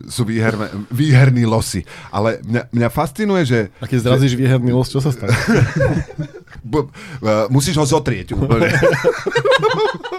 Sú 0.06 0.22
výherné, 0.22 0.70
výherní 0.92 1.48
losy. 1.48 1.82
Ale 2.14 2.38
mňa, 2.46 2.62
mňa 2.70 2.88
fascinuje, 2.94 3.42
že 3.42 3.58
A 3.82 3.90
keď 3.90 3.98
zrazíš 4.06 4.38
výherný 4.38 4.70
los, 4.70 4.86
čo 4.86 5.02
sa 5.02 5.10
stane? 5.10 5.34
uh, 6.78 7.50
musíš 7.50 7.74
ho 7.80 7.86
zotrieť 7.88 8.36
úplne. 8.36 8.70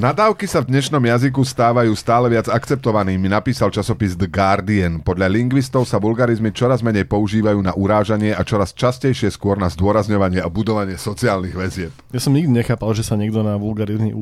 Nadávky 0.00 0.48
sa 0.48 0.64
v 0.64 0.72
dnešnom 0.72 1.04
jazyku 1.04 1.44
stávajú 1.44 1.92
stále 1.92 2.32
viac 2.32 2.48
akceptovanými, 2.48 3.28
napísal 3.28 3.68
časopis 3.68 4.16
The 4.16 4.32
Guardian. 4.32 5.04
Podľa 5.04 5.28
lingvistov 5.28 5.84
sa 5.84 6.00
vulgarizmy 6.00 6.56
čoraz 6.56 6.80
menej 6.80 7.04
používajú 7.04 7.60
na 7.60 7.76
urážanie 7.76 8.32
a 8.32 8.40
čoraz 8.40 8.72
častejšie 8.72 9.28
skôr 9.28 9.60
na 9.60 9.68
zdôrazňovanie 9.68 10.40
a 10.40 10.48
budovanie 10.48 10.96
sociálnych 10.96 11.52
väzieb. 11.52 11.92
Ja 12.16 12.20
som 12.24 12.32
nikdy 12.32 12.48
nechápal, 12.48 12.96
že 12.96 13.04
sa 13.04 13.12
niekto 13.20 13.44
na 13.44 13.60
vulgarizmy 13.60 14.16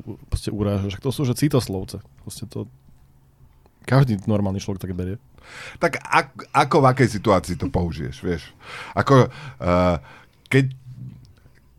uráža. 0.50 0.90
Však 0.90 0.98
to 1.06 1.14
sú 1.14 1.22
že 1.22 1.38
citoslovce. 1.38 2.02
Proste 2.26 2.50
to... 2.50 2.66
Každý 3.86 4.18
normálny 4.26 4.58
človek 4.58 4.82
tak 4.82 4.98
berie. 4.98 5.22
Tak 5.78 6.02
ak, 6.02 6.58
ako 6.58 6.82
v 6.82 6.88
akej 6.90 7.08
situácii 7.22 7.54
to 7.54 7.70
použiješ, 7.70 8.18
vieš? 8.26 8.50
Ako, 8.98 9.30
uh, 9.30 9.96
keď, 10.50 10.74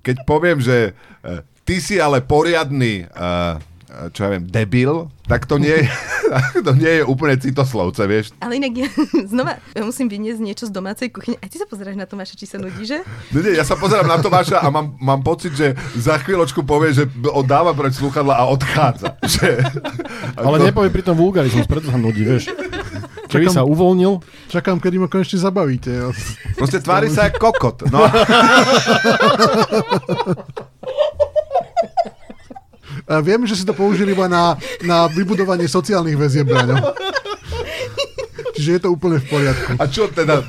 keď 0.08 0.24
poviem, 0.24 0.64
že 0.64 0.96
uh, 0.96 1.44
ty 1.68 1.84
si 1.84 2.00
ale 2.00 2.24
poriadny 2.24 3.04
uh, 3.12 3.60
čo 4.14 4.20
ja 4.22 4.30
viem, 4.32 4.46
debil, 4.46 5.10
tak 5.26 5.46
to 5.46 5.58
nie, 5.58 5.74
je, 5.74 5.86
to 6.66 6.72
nie 6.78 7.02
je 7.02 7.04
úplne 7.04 7.38
citoslovce, 7.38 8.06
vieš. 8.06 8.34
Ale 8.38 8.58
inak 8.58 8.74
ja 8.74 8.88
znova 9.32 9.58
ja 9.74 9.82
musím 9.82 10.08
vyniesť 10.08 10.42
niečo 10.42 10.66
z 10.66 10.74
domácej 10.74 11.10
kuchyne. 11.10 11.38
A 11.42 11.46
ty 11.46 11.58
sa 11.58 11.66
pozeráš 11.66 11.98
na 11.98 12.06
Tomáša, 12.06 12.34
či 12.34 12.46
sa 12.46 12.58
nudí, 12.58 12.86
že? 12.86 13.02
Nie, 13.30 13.42
nie, 13.42 13.54
ja 13.58 13.66
sa 13.66 13.74
pozerám 13.74 14.06
na 14.06 14.22
Tomáša 14.22 14.62
a 14.62 14.68
mám, 14.70 14.94
mám 14.98 15.22
pocit, 15.22 15.54
že 15.54 15.74
za 15.94 16.18
chvíľočku 16.18 16.62
povie, 16.62 16.94
že 16.94 17.04
oddáva 17.28 17.74
preč 17.74 17.98
sluchadla 17.98 18.38
a 18.38 18.44
odchádza. 18.48 19.18
Že, 19.30 19.62
Ale 20.34 20.58
nepovie 20.60 20.90
pri 20.90 21.06
tom 21.06 21.14
vulgarizmus, 21.14 21.70
preto 21.70 21.94
sa 21.94 21.98
nudí, 21.98 22.26
vieš. 22.26 22.50
Keby 23.30 23.46
Čakám- 23.46 23.56
sa 23.56 23.64
uvoľnil, 23.64 24.26
Čakám, 24.50 24.82
kedy 24.82 24.98
ma 24.98 25.06
konečne 25.06 25.38
zabavíte. 25.38 26.10
Proste 26.58 26.82
tvári 26.82 27.14
sa 27.14 27.30
ako 27.30 27.38
kokot. 27.38 27.78
No, 27.94 28.02
viem, 33.26 33.42
že 33.50 33.58
si 33.58 33.66
to 33.66 33.74
použili 33.74 34.14
iba 34.14 34.30
na, 34.30 34.54
na 34.86 35.10
vybudovanie 35.10 35.66
sociálnych 35.66 36.14
väzieb, 36.14 36.46
Braňo. 36.46 36.94
Čiže 38.54 38.70
je 38.76 38.82
to 38.84 38.92
úplne 38.92 39.24
v 39.24 39.26
poriadku. 39.32 39.80
a 39.80 39.88
čo 39.88 40.12
teda, 40.12 40.44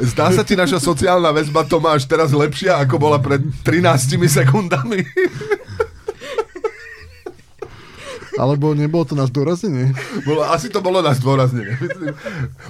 zdá 0.00 0.32
sa 0.32 0.40
ti 0.40 0.56
naša 0.56 0.80
sociálna 0.80 1.30
väzba 1.36 1.68
Tomáš 1.68 2.08
teraz 2.08 2.32
lepšia, 2.32 2.80
ako 2.80 2.96
bola 2.96 3.20
pred 3.20 3.44
13 3.60 4.16
sekundami? 4.24 5.04
Alebo 8.40 8.72
nebolo 8.72 9.04
to 9.04 9.14
na 9.14 9.28
zdôraznenie? 9.28 9.92
Bolo, 10.24 10.46
asi 10.48 10.72
to 10.72 10.80
bolo 10.80 11.04
na 11.04 11.12
zdôraznenie. 11.12 11.76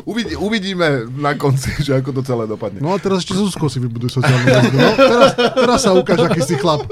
Uvidí, 0.03 0.35
uvidíme 0.35 1.07
na 1.15 1.39
konci, 1.39 1.71
že 1.83 1.99
ako 2.03 2.11
to 2.19 2.23
celé 2.27 2.45
dopadne. 2.51 2.83
No 2.83 2.95
a 2.95 2.99
teraz 2.99 3.23
ešte 3.23 3.39
Zuzko 3.39 3.71
si 3.71 3.79
vybuduje 3.79 4.11
sociálnu 4.11 4.43
väzbu. 4.43 4.77
No, 4.77 4.91
teraz, 4.99 5.31
teraz 5.37 5.79
sa 5.83 5.91
ukáže, 5.95 6.27
aký 6.27 6.43
si 6.43 6.57
chlap. 6.59 6.83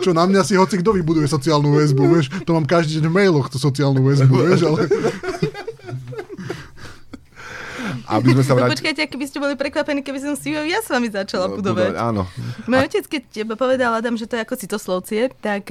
Čo 0.00 0.16
na 0.16 0.24
mňa 0.24 0.42
si 0.42 0.56
hoci 0.56 0.80
kto 0.80 0.96
vybuduje 0.96 1.28
sociálnu 1.28 1.76
väzbu, 1.76 2.02
vieš? 2.08 2.26
To 2.48 2.56
mám 2.56 2.64
každý 2.64 2.98
deň 2.98 3.06
v 3.12 3.14
mailoch, 3.14 3.52
tú 3.52 3.60
sociálnu 3.60 4.00
väzbu, 4.00 4.34
vieš? 4.48 4.60
Ale 4.64 4.80
Aby 8.10 8.32
sme 8.32 8.40
sa 8.40 8.50
No 8.50 8.56
vrátili. 8.58 8.72
počkajte, 8.74 9.00
aký 9.02 9.14
by 9.14 9.26
ste 9.26 9.38
boli 9.38 9.54
prekvapení, 9.54 10.00
keby 10.00 10.18
som 10.18 10.32
si 10.32 10.50
ja 10.50 10.78
s 10.78 10.88
vami 10.88 11.08
začala 11.08 11.46
No, 11.46 11.56
budovať. 11.56 11.92
Áno. 11.94 12.24
Môj 12.64 12.80
otec, 12.86 13.04
keď 13.06 13.22
povedal, 13.52 13.92
Adam, 13.92 14.14
že 14.14 14.24
to 14.24 14.34
je 14.34 14.42
ako 14.42 14.56
citoslovcie, 14.56 15.28
tak 15.36 15.68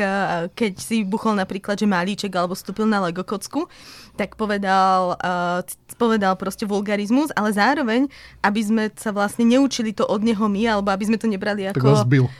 keď 0.51 0.71
si 0.75 1.01
buchol 1.01 1.33
napríklad, 1.33 1.73
že 1.73 1.85
malíček 1.85 2.29
alebo 2.31 2.53
vstúpil 2.53 2.85
na 2.85 3.01
Lego 3.01 3.21
kocku, 3.21 3.65
tak 4.13 4.33
povedal, 4.33 5.17
c- 5.63 5.77
povedal 5.95 6.33
proste 6.33 6.63
vulgarizmus, 6.63 7.29
ale 7.31 7.49
zároveň, 7.51 8.05
aby 8.39 8.61
sme 8.61 8.83
sa 8.93 9.09
vlastne 9.09 9.43
neučili 9.43 9.89
to 9.91 10.03
od 10.03 10.21
neho 10.21 10.45
my, 10.45 10.61
alebo 10.71 10.89
aby 10.89 11.05
sme 11.05 11.17
to 11.17 11.25
nebrali 11.25 11.65
tak 11.67 11.77
vás 11.79 12.01
ako... 12.01 12.29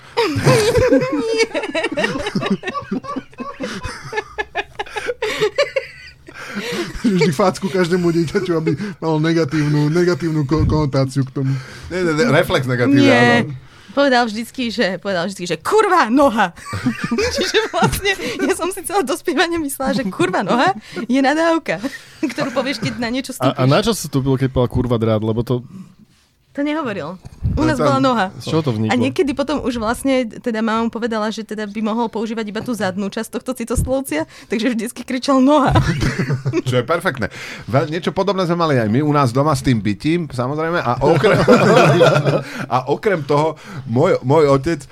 Vždy 7.04 7.32
facku 7.32 7.68
každému 7.70 8.10
dieťaťu, 8.12 8.52
aby 8.58 8.72
malo 9.00 9.18
negatívnu, 9.18 9.90
negatívnu 9.90 10.44
ko- 10.44 10.66
konotáciu 10.66 11.24
k 11.28 11.32
tomu. 11.32 11.52
Nie, 11.90 12.04
nie, 12.04 12.14
nie, 12.14 12.26
reflex 12.30 12.68
negatívny. 12.68 13.02
Nie. 13.02 13.48
áno. 13.48 13.56
Povedal 13.98 14.30
vždycky, 14.30 14.70
že, 14.70 15.02
povedal 15.02 15.26
vždycky, 15.26 15.50
že 15.50 15.58
kurva 15.58 16.06
noha. 16.14 16.54
Čiže 17.36 17.74
vlastne 17.74 18.14
ja 18.46 18.54
som 18.54 18.70
si 18.70 18.86
celé 18.86 19.02
dospievanie 19.02 19.58
myslela, 19.58 19.98
že 19.98 20.06
kurva 20.06 20.46
noha 20.46 20.78
je 21.10 21.18
nadávka, 21.18 21.82
ktorú 22.22 22.54
povieš, 22.54 22.78
keď 22.78 23.02
na 23.02 23.10
niečo 23.10 23.34
a, 23.34 23.36
stúpiš. 23.42 23.58
a 23.58 23.64
na 23.66 23.82
čo 23.82 23.98
sa 23.98 24.06
stúpil, 24.06 24.38
keď 24.38 24.54
povedal 24.54 24.70
kurva 24.70 24.98
drát, 25.02 25.18
lebo 25.26 25.42
to, 25.42 25.66
To 26.58 26.66
nehovoril. 26.66 27.22
U 27.58 27.66
nás 27.66 27.78
bola 27.78 28.02
noha. 28.02 28.34
z 28.42 28.50
čoho 28.50 28.62
to 28.66 28.74
vzniklo? 28.74 28.94
A 28.94 28.96
niekedy 28.98 29.34
potom 29.34 29.62
už 29.62 29.78
vlastne, 29.82 30.26
teda 30.26 30.66
mama 30.66 30.86
mu 30.86 30.90
povedala, 30.90 31.30
že 31.30 31.46
teda 31.46 31.70
by 31.70 31.82
mohol 31.86 32.10
používať 32.10 32.50
iba 32.50 32.62
tú 32.66 32.74
zadnú 32.74 33.10
časť 33.10 33.30
tohto 33.34 33.54
citoslovcia, 33.54 34.30
takže 34.50 34.74
vždycky 34.74 35.02
kričal 35.02 35.42
noha. 35.42 35.74
Čo 36.70 36.82
je 36.82 36.86
perfektné. 36.86 37.30
Niečo 37.90 38.10
podobné 38.10 38.46
sme 38.46 38.58
mali 38.58 38.82
aj 38.82 38.90
my 38.90 39.06
u 39.06 39.14
nás 39.14 39.30
doma 39.34 39.54
s 39.54 39.62
tým 39.62 39.82
bytím, 39.82 40.30
samozrejme. 40.30 40.82
A 40.82 41.02
okrem, 41.02 41.38
a 42.76 42.78
okrem 42.90 43.22
toho, 43.26 43.58
môj, 43.90 44.22
môj 44.22 44.50
otec, 44.54 44.86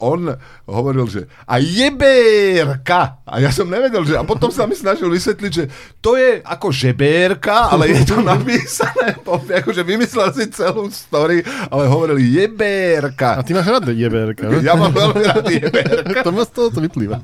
on 0.00 0.32
hovoril, 0.64 1.04
že 1.04 1.20
a 1.42 1.56
jeberka. 1.56 3.20
A 3.22 3.38
ja 3.38 3.48
som 3.48 3.64
nevedel, 3.64 4.02
že... 4.02 4.16
A 4.16 4.24
potom 4.24 4.48
sa 4.48 4.64
mi 4.64 4.72
snažil 4.72 5.06
vysvetliť, 5.06 5.52
že 5.52 5.64
to 5.96 6.14
je 6.14 6.40
ako 6.40 6.68
žebérka, 6.68 7.68
ale 7.68 7.88
je 7.90 8.02
to 8.02 8.18
napísané, 8.18 9.14
akože 9.54 9.80
vymyslel 9.80 10.32
si 10.32 10.48
celú 10.48 10.88
story, 10.88 11.40
ale 11.66 11.84
hovoril 11.86 12.16
A 12.16 12.26
jeberka. 12.40 13.38
ty 13.42 13.52
máš 13.52 13.68
rád 13.68 13.88
jeberka, 13.90 14.48
ne? 14.48 14.60
Ja 14.60 14.74
mám 14.74 14.90
veľmi 14.90 15.22
rád 15.22 15.44
jeberka. 15.60 16.24
to 16.24 16.32
z 16.40 16.50
toho 16.50 16.68
to 16.70 16.80
vyplýva. 16.80 17.20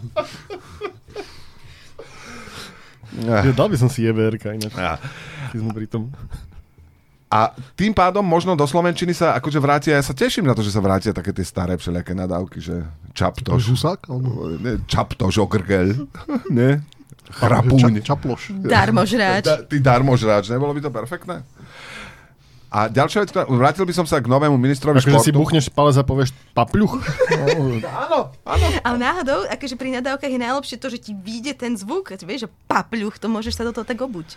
Ja, 3.16 3.40
dal 3.48 3.66
by 3.66 3.76
som 3.76 3.88
si 3.88 4.04
jeberka 4.04 4.52
ináč, 4.52 4.76
A- 4.76 5.00
keď 5.48 5.58
sme 5.58 5.72
pri 5.72 5.88
tom. 5.88 6.12
A 7.26 7.50
tým 7.74 7.90
pádom 7.90 8.22
možno 8.22 8.54
do 8.54 8.62
Slovenčiny 8.62 9.10
sa 9.10 9.34
akože 9.34 9.58
vrátia, 9.58 9.98
ja 9.98 10.04
sa 10.06 10.14
teším 10.14 10.46
na 10.46 10.54
to, 10.54 10.62
že 10.62 10.70
sa 10.70 10.78
vrátia 10.78 11.10
také 11.10 11.34
tie 11.34 11.42
staré 11.42 11.74
všelijaké 11.74 12.14
nadávky, 12.14 12.62
že 12.62 12.86
čaptoš, 13.18 13.66
Žusák? 13.66 14.06
Alebo... 14.06 14.54
ne, 14.62 14.78
čaptoš, 14.86 15.42
ogrgel, 15.42 16.06
ne? 16.58 16.86
Chrapúň. 17.26 17.98
Ča, 17.98 18.14
čaploš. 18.14 18.54
Darmožráč. 18.62 19.42
Da, 19.42 19.58
ty 19.66 19.82
darmožráč, 19.82 20.46
nebolo 20.54 20.70
by 20.70 20.80
to 20.86 20.90
perfektné? 20.94 21.42
A 22.66 22.86
ďalšia 22.86 23.26
vec, 23.26 23.30
vrátil 23.32 23.82
by 23.82 23.94
som 23.94 24.06
sa 24.06 24.22
k 24.22 24.26
novému 24.26 24.54
ministrovi 24.54 24.98
Akože 24.98 25.22
si 25.22 25.30
športu. 25.30 25.38
buchneš 25.38 25.66
palec 25.70 25.96
a 25.98 26.04
povieš 26.06 26.30
papľuch. 26.52 26.92
No, 26.98 27.82
Áno, 28.06 28.18
áno. 28.42 28.66
Ale 28.82 28.96
náhodou, 28.98 29.46
akože 29.50 29.74
pri 29.74 29.98
nadávkach 29.98 30.30
je 30.30 30.38
najlepšie 30.38 30.76
to, 30.78 30.90
že 30.90 30.98
ti 30.98 31.12
vyjde 31.14 31.58
ten 31.58 31.72
zvuk. 31.74 32.14
Vieš, 32.14 32.46
že 32.46 32.52
papľuch, 32.70 33.18
to 33.18 33.26
môžeš 33.26 33.58
sa 33.58 33.66
do 33.66 33.74
toho 33.74 33.86
tak 33.86 33.98
obuť. 33.98 34.34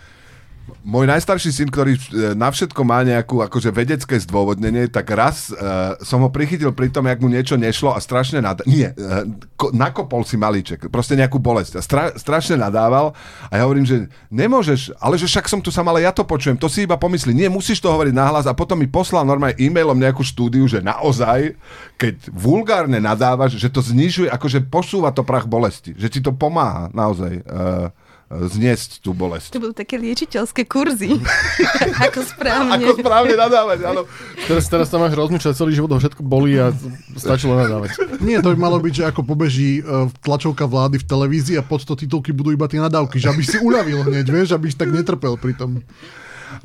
Môj 0.85 1.05
najstarší 1.05 1.49
syn, 1.51 1.69
ktorý 1.69 1.93
e, 1.95 2.01
na 2.33 2.49
všetko 2.49 2.81
má 2.81 3.03
nejakú 3.03 3.43
akože 3.45 3.69
vedecké 3.69 4.15
zdôvodnenie, 4.21 4.87
tak 4.89 5.09
raz 5.11 5.51
uh, 5.51 5.95
som 6.01 6.23
ho 6.23 6.29
prichytil 6.31 6.73
pri 6.73 6.89
tom, 6.89 7.05
jak 7.05 7.19
mu 7.19 7.27
niečo 7.27 7.59
nešlo 7.59 7.93
a 7.93 7.99
strašne 8.01 8.41
nadával. 8.41 8.69
Nie, 8.69 8.95
uh, 8.95 9.27
ko- 9.59 9.71
nakopol 9.75 10.23
si 10.23 10.39
malíček, 10.39 10.87
proste 10.87 11.13
nejakú 11.19 11.37
bolesť 11.37 11.77
a 11.77 11.81
stra- 11.83 12.13
strašne 12.15 12.57
nadával 12.57 13.13
a 13.49 13.53
ja 13.53 13.63
hovorím, 13.65 13.85
že 13.85 14.09
nemôžeš, 14.29 14.97
ale 14.97 15.19
že 15.19 15.29
však 15.29 15.45
som 15.51 15.59
tu 15.59 15.69
sam, 15.69 15.87
ale 15.87 16.05
ja 16.05 16.11
to 16.11 16.23
počujem, 16.23 16.57
to 16.57 16.71
si 16.71 16.83
iba 16.87 16.95
pomyslí. 16.99 17.31
Nie, 17.35 17.49
musíš 17.51 17.79
to 17.83 17.91
hovoriť 17.91 18.13
nahlas 18.15 18.45
a 18.49 18.57
potom 18.57 18.79
mi 18.79 18.89
poslal 18.89 19.27
normálne 19.27 19.59
e-mailom 19.59 19.97
nejakú 19.97 20.21
štúdiu, 20.25 20.65
že 20.65 20.81
naozaj, 20.83 21.55
keď 21.99 22.31
vulgárne 22.31 22.97
nadávaš, 22.97 23.59
že 23.59 23.69
to 23.69 23.79
znižuje, 23.83 24.31
akože 24.31 24.65
posúva 24.67 25.11
to 25.11 25.21
prach 25.25 25.45
bolesti, 25.45 25.93
že 25.97 26.07
ti 26.07 26.19
to 26.19 26.35
pomáha 26.35 26.91
naozaj. 26.91 27.43
Uh, 27.45 27.91
zniesť 28.29 29.01
tú 29.01 29.17
bolesť. 29.17 29.57
To 29.57 29.61
budú 29.61 29.73
také 29.73 29.97
liečiteľské 29.97 30.69
kurzy. 30.69 31.17
Ako 32.05 32.21
správne. 32.21 32.77
Ako 32.77 33.01
správne 33.01 33.33
nadávať, 33.33 33.79
áno. 33.89 34.05
Teraz, 34.45 34.69
teraz 34.69 34.87
tam 34.93 35.01
máš 35.01 35.17
rozmýšľať 35.17 35.53
celý 35.57 35.73
život, 35.73 35.89
všetko 35.97 36.21
bolí 36.21 36.53
a 36.61 36.69
stačilo 37.17 37.57
nadávať. 37.57 37.97
Nie, 38.21 38.45
to 38.45 38.53
by 38.53 38.57
malo 38.61 38.77
byť, 38.77 38.93
že 39.01 39.03
ako 39.09 39.25
pobeží 39.25 39.81
uh, 39.81 40.05
tlačovka 40.21 40.69
vlády 40.69 41.01
v 41.01 41.05
televízii 41.09 41.57
a 41.57 41.65
pod 41.65 41.81
to 41.81 41.97
titulky 41.97 42.29
budú 42.29 42.53
iba 42.53 42.69
tie 42.69 42.77
nadávky, 42.77 43.17
že 43.17 43.33
aby 43.33 43.41
si 43.41 43.57
uľavil 43.57 44.05
hneď, 44.05 44.25
vieš, 44.29 44.53
aby 44.53 44.69
si 44.69 44.77
tak 44.77 44.93
netrpel 44.93 45.33
pri 45.33 45.57
tom. 45.57 45.81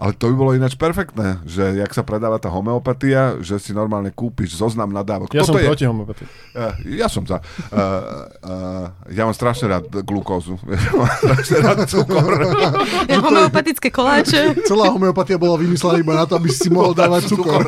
Ale 0.00 0.12
to 0.16 0.30
by 0.30 0.34
bolo 0.34 0.50
ináč 0.56 0.74
perfektné, 0.74 1.40
že 1.44 1.78
jak 1.78 1.92
sa 1.92 2.02
predáva 2.02 2.40
tá 2.40 2.50
homeopatia, 2.50 3.38
že 3.40 3.60
si 3.60 3.70
normálne 3.76 4.10
kúpiš 4.10 4.58
zoznam 4.58 4.90
nadávok. 4.90 5.32
Ja 5.32 5.44
som 5.44 5.56
Toto 5.56 5.62
je, 5.62 5.68
proti 5.70 5.86
homeopatii. 5.86 6.26
Uh, 6.54 6.72
ja 6.98 7.06
som 7.08 7.22
za. 7.24 7.38
Uh, 7.70 8.26
uh, 8.44 8.86
ja 9.12 9.28
mám 9.28 9.36
strašne 9.36 9.70
rád 9.70 9.86
glukózu. 10.02 10.58
mám 10.98 11.14
strašne 11.20 11.56
rád 11.62 11.78
cukor. 11.86 12.32
Homeopatické 13.24 13.88
koláče. 13.88 14.66
Celá 14.66 14.90
homeopatia 14.90 15.38
bola 15.38 15.56
vymyslená 15.60 16.00
iba 16.00 16.14
na 16.14 16.24
to, 16.26 16.36
aby 16.36 16.50
si 16.50 16.68
mohol 16.68 16.92
dávať 16.92 17.32
cukor. 17.32 17.64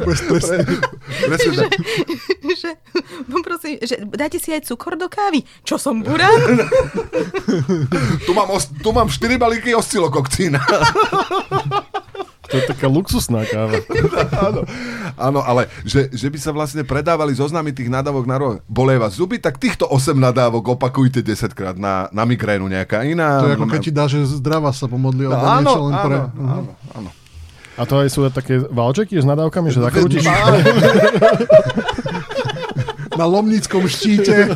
Beztrestne. 0.00 0.64
Presne 1.10 1.52
tak. 1.58 1.70
že, 2.60 2.70
poprosím, 3.26 3.76
že 3.80 3.94
dáte 4.06 4.38
si 4.38 4.50
aj 4.50 4.64
cukor 4.64 4.94
do 4.94 5.06
kávy. 5.06 5.42
Čo 5.60 5.76
som 5.76 6.00
buran? 6.00 6.38
tu, 8.26 8.32
mám 8.32 8.48
os- 8.48 8.70
tu 8.72 8.90
mám 8.90 9.06
4 9.06 9.36
balíky 9.36 9.74
oscilokokcína. 9.74 10.60
To 12.50 12.58
je 12.58 12.66
taká 12.66 12.90
luxusná 12.90 13.46
káva. 13.46 13.78
áno, 14.42 14.66
áno, 15.14 15.38
ale 15.38 15.70
že, 15.86 16.10
že 16.10 16.26
by 16.26 16.34
sa 16.34 16.50
vlastne 16.50 16.82
predávali 16.82 17.30
zoznamy 17.30 17.70
tých 17.70 17.86
nadávok 17.86 18.26
na 18.26 18.36
ro- 18.42 18.58
Bolie 18.66 18.98
vás 18.98 19.14
zuby, 19.14 19.38
tak 19.38 19.54
týchto 19.54 19.86
8 19.86 20.18
nadávok 20.18 20.74
opakujte 20.74 21.22
10 21.22 21.46
krát 21.54 21.78
na, 21.78 22.10
na 22.10 22.26
migrénu 22.26 22.66
nejaká 22.66 23.06
iná. 23.06 23.38
To 23.38 23.46
je 23.46 23.54
ako 23.54 23.70
keď 23.70 23.80
ti 23.80 23.92
dá, 23.94 24.10
že 24.10 24.26
zdravá 24.26 24.74
sa 24.74 24.90
pomodli, 24.90 25.30
No, 25.30 25.38
áno, 25.38 25.62
niečo 25.62 25.80
len 25.86 25.94
áno, 25.94 26.02
pre... 26.02 26.16
áno, 26.42 26.70
áno. 26.90 27.10
A 27.74 27.82
to 27.84 27.98
aj 27.98 28.08
sú 28.08 28.26
také 28.28 28.58
valčeky 28.60 29.14
s 29.14 29.24
nadávkami, 29.24 29.68
že 29.68 29.80
zakrútiš. 29.80 30.26
Na 33.10 33.26
Lomnickom 33.26 33.84
štíte 33.84 34.48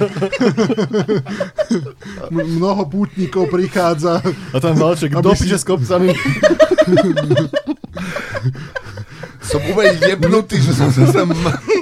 M- 2.33 2.49
mnoho 2.55 2.87
pútnikov 2.87 3.51
prichádza. 3.51 4.25
A 4.25 4.57
tam 4.57 4.73
valček 4.75 5.13
Aby 5.13 5.23
do 5.23 5.33
si- 5.37 5.51
s 5.51 5.63
kopcami. 5.63 6.15
Som 9.45 9.61
úplne 9.69 10.01
jebnutý, 10.01 10.57
že 10.57 10.73
som 10.73 10.89
sa 10.89 11.05
sem 11.05 11.29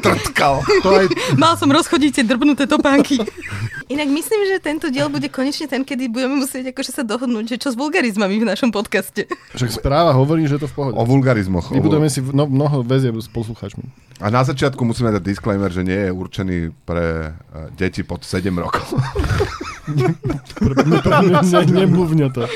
trtkal. 0.03 0.59
To 0.83 0.99
aj, 0.99 1.07
Mal 1.39 1.55
som 1.55 1.71
rozchodíte 1.71 2.27
drbnuté 2.27 2.67
topánky. 2.67 3.23
Inak 3.93 4.09
myslím, 4.09 4.41
že 4.49 4.57
tento 4.57 4.89
diel 4.89 5.13
bude 5.13 5.29
konečne 5.29 5.69
ten, 5.69 5.85
kedy 5.85 6.09
budeme 6.09 6.41
musieť 6.41 6.73
akože 6.73 6.91
sa 6.97 7.03
dohodnúť, 7.05 7.45
že 7.53 7.57
čo 7.61 7.69
s 7.73 7.77
vulgarizmami 7.77 8.41
v 8.41 8.49
našom 8.49 8.73
podcaste. 8.73 9.29
Však 9.53 9.85
správa 9.85 10.17
hovorí, 10.17 10.49
že 10.49 10.57
je 10.57 10.65
to 10.65 10.69
v 10.73 10.75
pohode. 10.75 10.95
O 10.97 11.05
vulgarizmoch. 11.05 11.69
Vybudujeme 11.69 12.09
si 12.09 12.25
no, 12.25 12.49
mnoho 12.49 12.81
väzieb 12.81 13.13
s 13.21 13.29
poslucháčmi. 13.29 13.85
A 14.23 14.31
na 14.31 14.47
začiatku 14.47 14.81
musíme 14.87 15.11
dať 15.13 15.21
disclaimer, 15.21 15.69
že 15.69 15.83
nie 15.83 16.09
je 16.09 16.11
určený 16.15 16.57
pre 16.87 17.37
uh, 17.37 17.69
deti 17.77 18.01
pod 18.07 18.25
7 18.25 18.49
rokov. 18.55 18.87
Ne, 19.83 20.15
ne, 21.43 21.63
nemluvňa 21.67 22.31
to. 22.31 22.47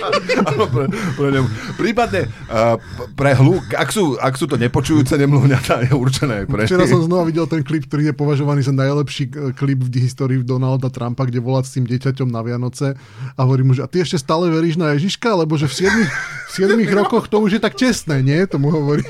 Prípadne 1.75 2.31
uh, 2.47 2.79
pre 3.19 3.35
hluk, 3.35 3.67
ak 3.75 3.91
sú, 3.91 4.15
ak 4.15 4.39
sú 4.39 4.47
to 4.47 4.55
nepočujúce 4.55 5.19
nemluvňatá, 5.19 5.91
je 5.91 5.93
určené 5.99 6.47
pre 6.47 6.71
včera 6.71 6.87
som 6.87 7.03
znova 7.03 7.27
videl 7.27 7.51
ten 7.51 7.67
klip, 7.67 7.91
ktorý 7.91 8.11
je 8.11 8.15
považovaný 8.15 8.63
za 8.63 8.71
najlepší 8.71 9.25
eh, 9.27 9.51
klip 9.59 9.83
v 9.83 10.07
histórii 10.07 10.39
Donalda 10.47 10.87
Trumpa, 10.87 11.26
kde 11.27 11.43
volá 11.43 11.61
s 11.67 11.75
tým 11.75 11.85
dieťaťom 11.85 12.31
na 12.31 12.41
Vianoce 12.47 12.95
a 13.35 13.41
hovorí 13.43 13.67
mu, 13.67 13.75
že 13.75 13.83
a 13.83 13.91
ty 13.91 14.01
ešte 14.01 14.23
stále 14.23 14.47
veríš 14.49 14.79
na 14.79 14.95
Ježiška, 14.95 15.35
lebo 15.35 15.59
že 15.59 15.67
v 15.67 15.91
7, 15.91 15.93
v 16.47 16.51
7 16.55 16.97
rokoch 16.97 17.27
to 17.27 17.43
už 17.43 17.59
je 17.59 17.61
tak 17.61 17.75
čestné, 17.75 18.23
nie? 18.23 18.47
Tomu 18.47 18.71
hovorí. 18.71 19.03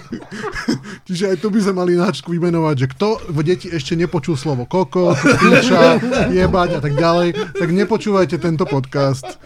Čiže 1.07 1.33
aj 1.33 1.37
tu 1.39 1.53
by 1.53 1.61
sme 1.63 1.75
mali 1.79 1.93
náčku 1.95 2.35
vymenovať, 2.35 2.77
že 2.83 2.87
kto 2.97 3.09
v 3.31 3.41
deti 3.47 3.69
ešte 3.71 3.95
nepočul 3.95 4.35
slovo 4.35 4.67
koko, 4.67 5.15
píča, 5.15 6.03
jebať 6.35 6.71
a 6.77 6.81
tak 6.83 6.99
ďalej, 6.99 7.29
tak 7.55 7.69
nepočúvajte 7.71 8.37
tento 8.43 8.67
podcast. 8.67 9.39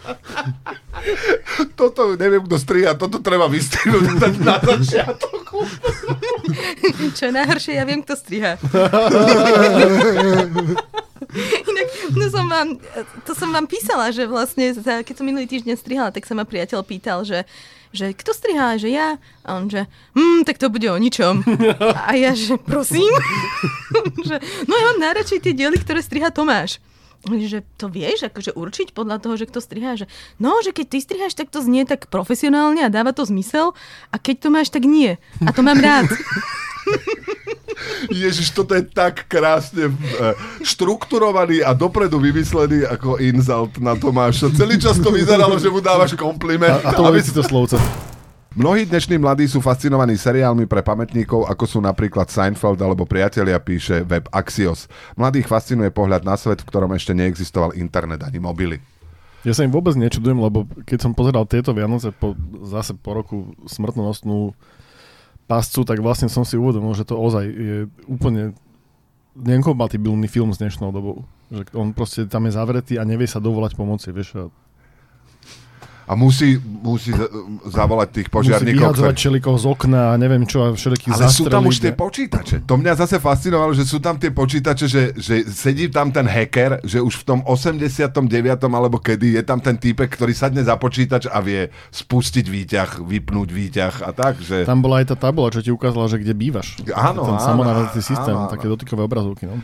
Toto 1.79 2.13
neviem, 2.15 2.45
kto 2.45 2.57
striha, 2.61 2.93
toto 2.93 3.25
treba 3.25 3.49
vystrihnúť 3.49 4.05
na, 4.45 4.57
začiatku. 4.61 5.37
Čo 7.17 7.23
je 7.29 7.33
najhoršie, 7.33 7.73
ja 7.77 7.85
viem, 7.89 8.05
kto 8.05 8.13
striha. 8.13 8.61
Inak, 11.69 11.87
no 12.17 12.25
som 12.33 12.45
vám, 12.49 12.67
to 13.25 13.31
som 13.37 13.49
vám 13.53 13.69
písala, 13.69 14.09
že 14.09 14.25
vlastne, 14.25 14.73
keď 14.77 15.13
som 15.13 15.25
minulý 15.25 15.45
týždeň 15.45 15.77
strihala, 15.77 16.09
tak 16.09 16.25
sa 16.25 16.33
ma 16.33 16.43
priateľ 16.43 16.81
pýtal, 16.81 17.21
že 17.23 17.45
že 17.91 18.15
kto 18.15 18.31
strihá, 18.31 18.79
že 18.79 18.87
ja? 18.87 19.19
A 19.43 19.59
on, 19.59 19.67
že 19.67 19.83
hm, 20.15 20.47
tak 20.47 20.55
to 20.55 20.71
bude 20.71 20.87
o 20.87 20.95
ničom. 20.95 21.43
A 22.07 22.15
ja, 22.15 22.31
že 22.31 22.55
prosím? 22.55 23.11
že, 24.27 24.39
no 24.63 24.73
ja 24.79 24.83
mám 24.95 24.99
najradšej 25.03 25.43
tie 25.43 25.51
diely, 25.51 25.75
ktoré 25.75 25.99
striha 25.99 26.31
Tomáš. 26.31 26.79
Že 27.27 27.61
to 27.77 27.85
vieš, 27.85 28.25
akože 28.31 28.57
určiť 28.57 28.97
podľa 28.97 29.21
toho, 29.21 29.37
že 29.37 29.45
kto 29.45 29.61
strihá, 29.61 29.93
že 29.93 30.09
no, 30.41 30.57
že 30.65 30.73
keď 30.73 30.85
ty 30.89 30.97
striháš, 31.03 31.37
tak 31.37 31.53
to 31.53 31.61
znie 31.61 31.85
tak 31.85 32.09
profesionálne 32.09 32.81
a 32.81 32.89
dáva 32.89 33.13
to 33.13 33.27
zmysel 33.27 33.77
a 34.09 34.15
keď 34.17 34.35
to 34.41 34.47
máš, 34.49 34.73
tak 34.73 34.89
nie. 34.89 35.21
A 35.45 35.53
to 35.53 35.61
mám 35.61 35.77
rád. 35.77 36.09
Ježiš, 38.09 38.53
toto 38.53 38.73
je 38.77 38.83
tak 38.85 39.25
krásne 39.29 39.89
eh, 39.89 40.33
štrukturovaný 40.65 41.65
a 41.65 41.71
dopredu 41.75 42.17
vymyslený 42.17 42.85
ako 42.89 43.17
insult 43.21 43.77
na 43.77 43.97
Tomáša. 43.97 44.53
Celý 44.53 44.81
čas 44.81 44.97
to 44.97 45.13
vyzeralo, 45.13 45.57
že 45.57 45.69
mu 45.69 45.79
dávaš 45.79 46.17
kompliment. 46.17 46.81
A 46.81 46.93
to 46.93 47.05
aby 47.05 47.21
si 47.21 47.33
to 47.33 47.45
slovce. 47.45 47.77
Mnohí 48.51 48.83
dnešní 48.83 49.15
mladí 49.15 49.47
sú 49.47 49.63
fascinovaní 49.63 50.19
seriálmi 50.19 50.67
pre 50.67 50.83
pamätníkov, 50.83 51.47
ako 51.47 51.63
sú 51.63 51.79
napríklad 51.79 52.27
Seinfeld 52.27 52.83
alebo 52.83 53.07
Priatelia, 53.07 53.55
píše 53.63 54.03
web 54.03 54.27
Axios. 54.27 54.91
Mladých 55.15 55.47
fascinuje 55.47 55.87
pohľad 55.87 56.27
na 56.27 56.35
svet, 56.35 56.59
v 56.59 56.67
ktorom 56.67 56.91
ešte 56.91 57.15
neexistoval 57.15 57.79
internet 57.79 58.27
ani 58.27 58.43
mobily. 58.43 58.83
Ja 59.47 59.55
sa 59.55 59.63
im 59.63 59.71
vôbec 59.71 59.95
nečudujem, 59.95 60.35
lebo 60.35 60.67
keď 60.83 60.99
som 60.99 61.15
pozeral 61.15 61.47
tieto 61.47 61.71
Vianoce 61.71 62.11
po, 62.11 62.35
zase 62.67 62.91
po 62.91 63.15
roku 63.15 63.55
smrtonosnú 63.71 64.51
pascu, 65.49 65.83
tak 65.83 65.99
vlastne 65.99 66.27
som 66.31 66.45
si 66.47 66.55
uvedomil, 66.55 66.93
že 66.95 67.07
to 67.07 67.17
ozaj 67.17 67.43
je 67.45 67.77
úplne 68.07 68.55
nekompatibilný 69.35 70.27
film 70.27 70.51
s 70.51 70.59
dnešnou 70.59 70.91
dobou. 70.91 71.23
Že 71.51 71.71
on 71.75 71.87
proste 71.95 72.27
tam 72.27 72.47
je 72.47 72.55
zavretý 72.55 72.93
a 72.99 73.07
nevie 73.07 73.27
sa 73.27 73.39
dovolať 73.43 73.75
pomoci, 73.75 74.11
vieš. 74.11 74.51
A 76.11 76.19
musí, 76.19 76.59
musí 76.59 77.15
za- 77.15 77.31
zavolať 77.71 78.09
tých 78.11 78.27
musí 78.27 78.35
požiarníkov. 78.51 78.83
vyhadzovať 78.83 79.15
ktorí- 79.15 79.21
všelikov 79.23 79.55
z 79.55 79.65
okna 79.65 80.01
a 80.11 80.19
neviem 80.19 80.43
čo 80.43 80.59
a 80.59 80.75
všelikých 80.75 81.15
Ale 81.15 81.31
sú 81.31 81.47
tam 81.47 81.63
už 81.63 81.79
tie 81.79 81.95
počítače. 81.95 82.67
To 82.67 82.75
mňa 82.75 82.99
zase 82.99 83.15
fascinovalo, 83.15 83.71
že 83.71 83.87
sú 83.87 84.03
tam 84.03 84.19
tie 84.19 84.27
počítače, 84.27 84.85
že, 84.91 85.15
že 85.15 85.47
sedí 85.47 85.87
tam 85.87 86.11
ten 86.11 86.27
hacker, 86.27 86.83
že 86.83 86.99
už 86.99 87.23
v 87.23 87.23
tom 87.23 87.39
89. 87.47 88.27
alebo 88.67 88.99
kedy 88.99 89.39
je 89.39 89.43
tam 89.47 89.63
ten 89.63 89.79
týpek, 89.79 90.11
ktorý 90.11 90.35
sadne 90.35 90.59
za 90.59 90.75
počítač 90.75 91.31
a 91.31 91.39
vie 91.39 91.71
spustiť 91.89 92.43
výťah, 92.43 92.89
vypnúť 92.99 93.47
výťah 93.47 93.93
a 94.03 94.11
tak, 94.11 94.43
že... 94.43 94.67
Tam 94.67 94.83
bola 94.83 94.99
aj 94.99 95.15
tá 95.15 95.15
tabula, 95.15 95.47
čo 95.47 95.63
ti 95.63 95.71
ukázala, 95.71 96.11
že 96.11 96.19
kde 96.19 96.35
bývaš. 96.35 96.75
Áno, 96.91 97.23
Ten 97.23 97.39
áno, 97.39 97.45
samonavádzací 97.47 98.01
systém, 98.03 98.35
áno, 98.35 98.49
áno. 98.49 98.51
také 98.51 98.67
dotykové 98.67 99.07
obrazovky. 99.07 99.47
No. 99.47 99.55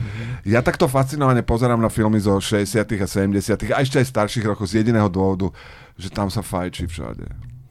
Ja 0.48 0.64
takto 0.64 0.88
fascinovane 0.88 1.44
pozerám 1.44 1.84
na 1.84 1.92
filmy 1.92 2.24
zo 2.24 2.40
60. 2.40 2.64
a 3.04 3.08
70. 3.08 3.68
a 3.68 3.84
ešte 3.84 4.00
aj 4.00 4.08
starších 4.08 4.48
rokov 4.48 4.72
z 4.72 4.80
jediného 4.80 5.12
dôvodu, 5.12 5.52
že 5.98 6.14
tam 6.14 6.30
sa 6.30 6.46
fajčí 6.46 6.86
všade. 6.86 7.26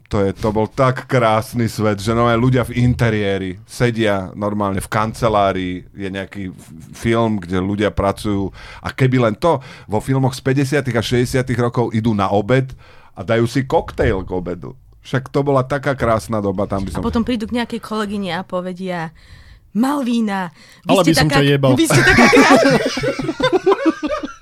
To, 0.06 0.22
je, 0.22 0.30
to 0.38 0.54
bol 0.54 0.70
tak 0.70 1.10
krásny 1.10 1.66
svet, 1.66 1.98
že 1.98 2.14
nové 2.14 2.38
ľudia 2.38 2.62
v 2.62 2.78
interiéri 2.78 3.58
sedia 3.66 4.30
normálne 4.38 4.78
v 4.78 4.86
kancelárii, 4.86 5.82
je 5.90 6.06
nejaký 6.06 6.54
film, 6.94 7.42
kde 7.42 7.58
ľudia 7.58 7.90
pracujú 7.90 8.54
a 8.86 8.94
keby 8.94 9.18
len 9.18 9.34
to, 9.34 9.58
vo 9.90 9.98
filmoch 9.98 10.38
z 10.38 10.46
50. 10.46 10.94
a 10.94 11.02
60. 11.02 11.42
rokov 11.58 11.90
idú 11.90 12.14
na 12.14 12.30
obed 12.30 12.70
a 13.18 13.26
dajú 13.26 13.50
si 13.50 13.66
koktejl 13.66 14.22
k 14.22 14.30
obedu. 14.30 14.78
Však 15.02 15.26
to 15.30 15.42
bola 15.42 15.66
taká 15.66 15.98
krásna 15.98 16.38
doba, 16.38 16.70
tam 16.70 16.86
by 16.86 16.90
A 16.94 16.94
som... 16.98 17.02
potom 17.02 17.26
prídu 17.26 17.50
k 17.50 17.58
nejakej 17.58 17.82
kolegyne 17.82 18.30
a 18.38 18.46
povedia 18.46 19.10
Malvína, 19.74 20.54
vy 20.86 20.94
Ale 20.94 21.02
ste 21.02 21.10
by 21.10 21.14
som 21.18 21.28
taká, 21.28 21.38
ťa 21.42 21.44
jebal. 21.50 21.72
Vy 21.74 21.84
ste 21.90 22.00
taká 22.06 22.26
krá... 22.30 22.48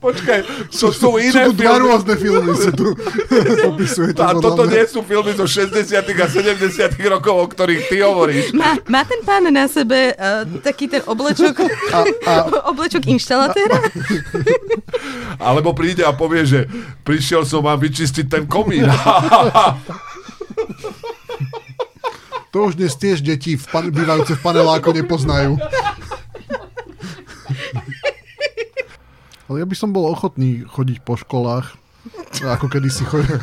Počkaj, 0.00 0.40
to 0.72 0.88
sú 0.88 0.96
Sú 0.96 1.10
iné 1.20 1.44
tu 1.44 1.52
dva 1.54 1.76
filmy. 1.76 1.84
rôzne 1.84 2.14
filmy, 2.16 2.52
sa 2.56 2.72
tu 2.72 2.88
opisujete. 3.70 4.16
A 4.16 4.32
podľa 4.32 4.40
toto 4.40 4.62
mňa. 4.64 4.72
nie 4.72 4.84
sú 4.88 5.00
filmy 5.04 5.32
zo 5.32 5.44
60. 5.44 5.76
a 5.92 6.26
70. 6.26 6.56
rokov, 7.04 7.34
o 7.36 7.44
ktorých 7.44 7.82
ty 7.84 8.00
hovoríš. 8.00 8.56
Má, 8.56 8.80
má 8.88 9.04
ten 9.04 9.20
pán 9.20 9.44
na 9.44 9.68
sebe 9.68 10.16
uh, 10.16 10.48
taký 10.64 10.88
ten 10.88 11.04
oblečok, 11.04 11.52
A, 11.92 11.98
a, 12.24 12.32
oblečok 12.72 13.04
inštalatéra? 13.04 13.76
Alebo 15.52 15.76
príde 15.76 16.00
a 16.00 16.16
povie, 16.16 16.48
že 16.48 16.60
prišiel 17.04 17.44
som 17.44 17.60
vám 17.60 17.76
vyčistiť 17.76 18.24
ten 18.24 18.44
komín. 18.48 18.88
to 22.50 22.66
už 22.66 22.74
dnes 22.74 22.96
tiež 22.96 23.22
deti 23.22 23.54
v 23.54 23.64
pan, 23.68 23.92
bývajúce 23.92 24.34
v 24.34 24.42
paneláku 24.42 24.90
nepoznajú. 24.90 25.54
Ale 29.50 29.56
ja 29.58 29.66
by 29.66 29.74
som 29.74 29.90
bol 29.90 30.06
ochotný 30.06 30.62
chodiť 30.62 31.02
po 31.02 31.18
školách, 31.18 31.74
ako 32.40 32.70
kedy 32.70 32.86
si 32.86 33.02
chodil. 33.02 33.34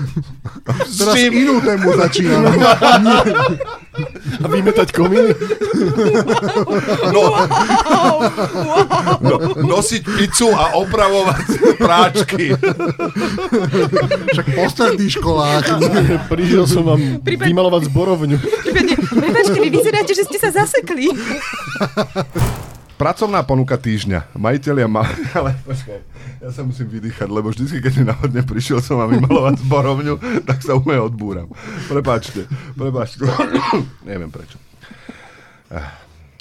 Teraz 0.88 1.13
čím? 1.13 1.36
inú 1.36 1.60
tému 1.60 1.93
začínam. 1.93 2.48
A 4.39 4.46
vymetať 4.48 4.96
komíny? 4.96 5.36
No, 7.12 7.24
no, 9.20 9.36
nosiť 9.58 10.02
pizzu 10.08 10.50
a 10.50 10.80
opravovať 10.80 11.48
práčky. 11.76 12.56
Však 14.32 14.48
po 14.48 14.63
stredných 14.72 15.12
školách. 15.12 15.65
Prišiel 16.26 16.65
som 16.65 16.88
vám 16.88 17.20
Prípad- 17.22 17.52
vymalovať 17.52 17.82
zborovňu. 17.91 18.38
Prepačte, 19.12 19.58
vy 19.60 19.70
vyzeráte, 19.70 20.13
že 20.15 20.24
ste 20.24 20.38
sa 20.39 20.56
zasekli. 20.56 21.12
Pracovná 22.98 23.46
ponuka 23.46 23.78
týždňa. 23.78 24.34
Majiteľia 24.34 24.90
ma... 24.90 25.06
Ale 25.38 25.54
počkaj, 25.62 26.02
ja 26.42 26.50
sa 26.50 26.66
musím 26.66 26.90
vydýchať, 26.90 27.30
lebo 27.30 27.54
vždy, 27.54 27.78
keď 27.78 27.94
mi 28.02 28.04
náhodne 28.10 28.42
prišiel 28.42 28.82
som 28.82 28.98
vám 28.98 29.14
vymalovať 29.14 29.62
zborovňu, 29.62 30.16
tak 30.50 30.66
sa 30.66 30.74
úplne 30.74 31.06
odbúram. 31.06 31.48
Prepáčte, 31.86 32.50
prepáčte. 32.74 33.22
Neviem 34.10 34.34
prečo. 34.34 34.58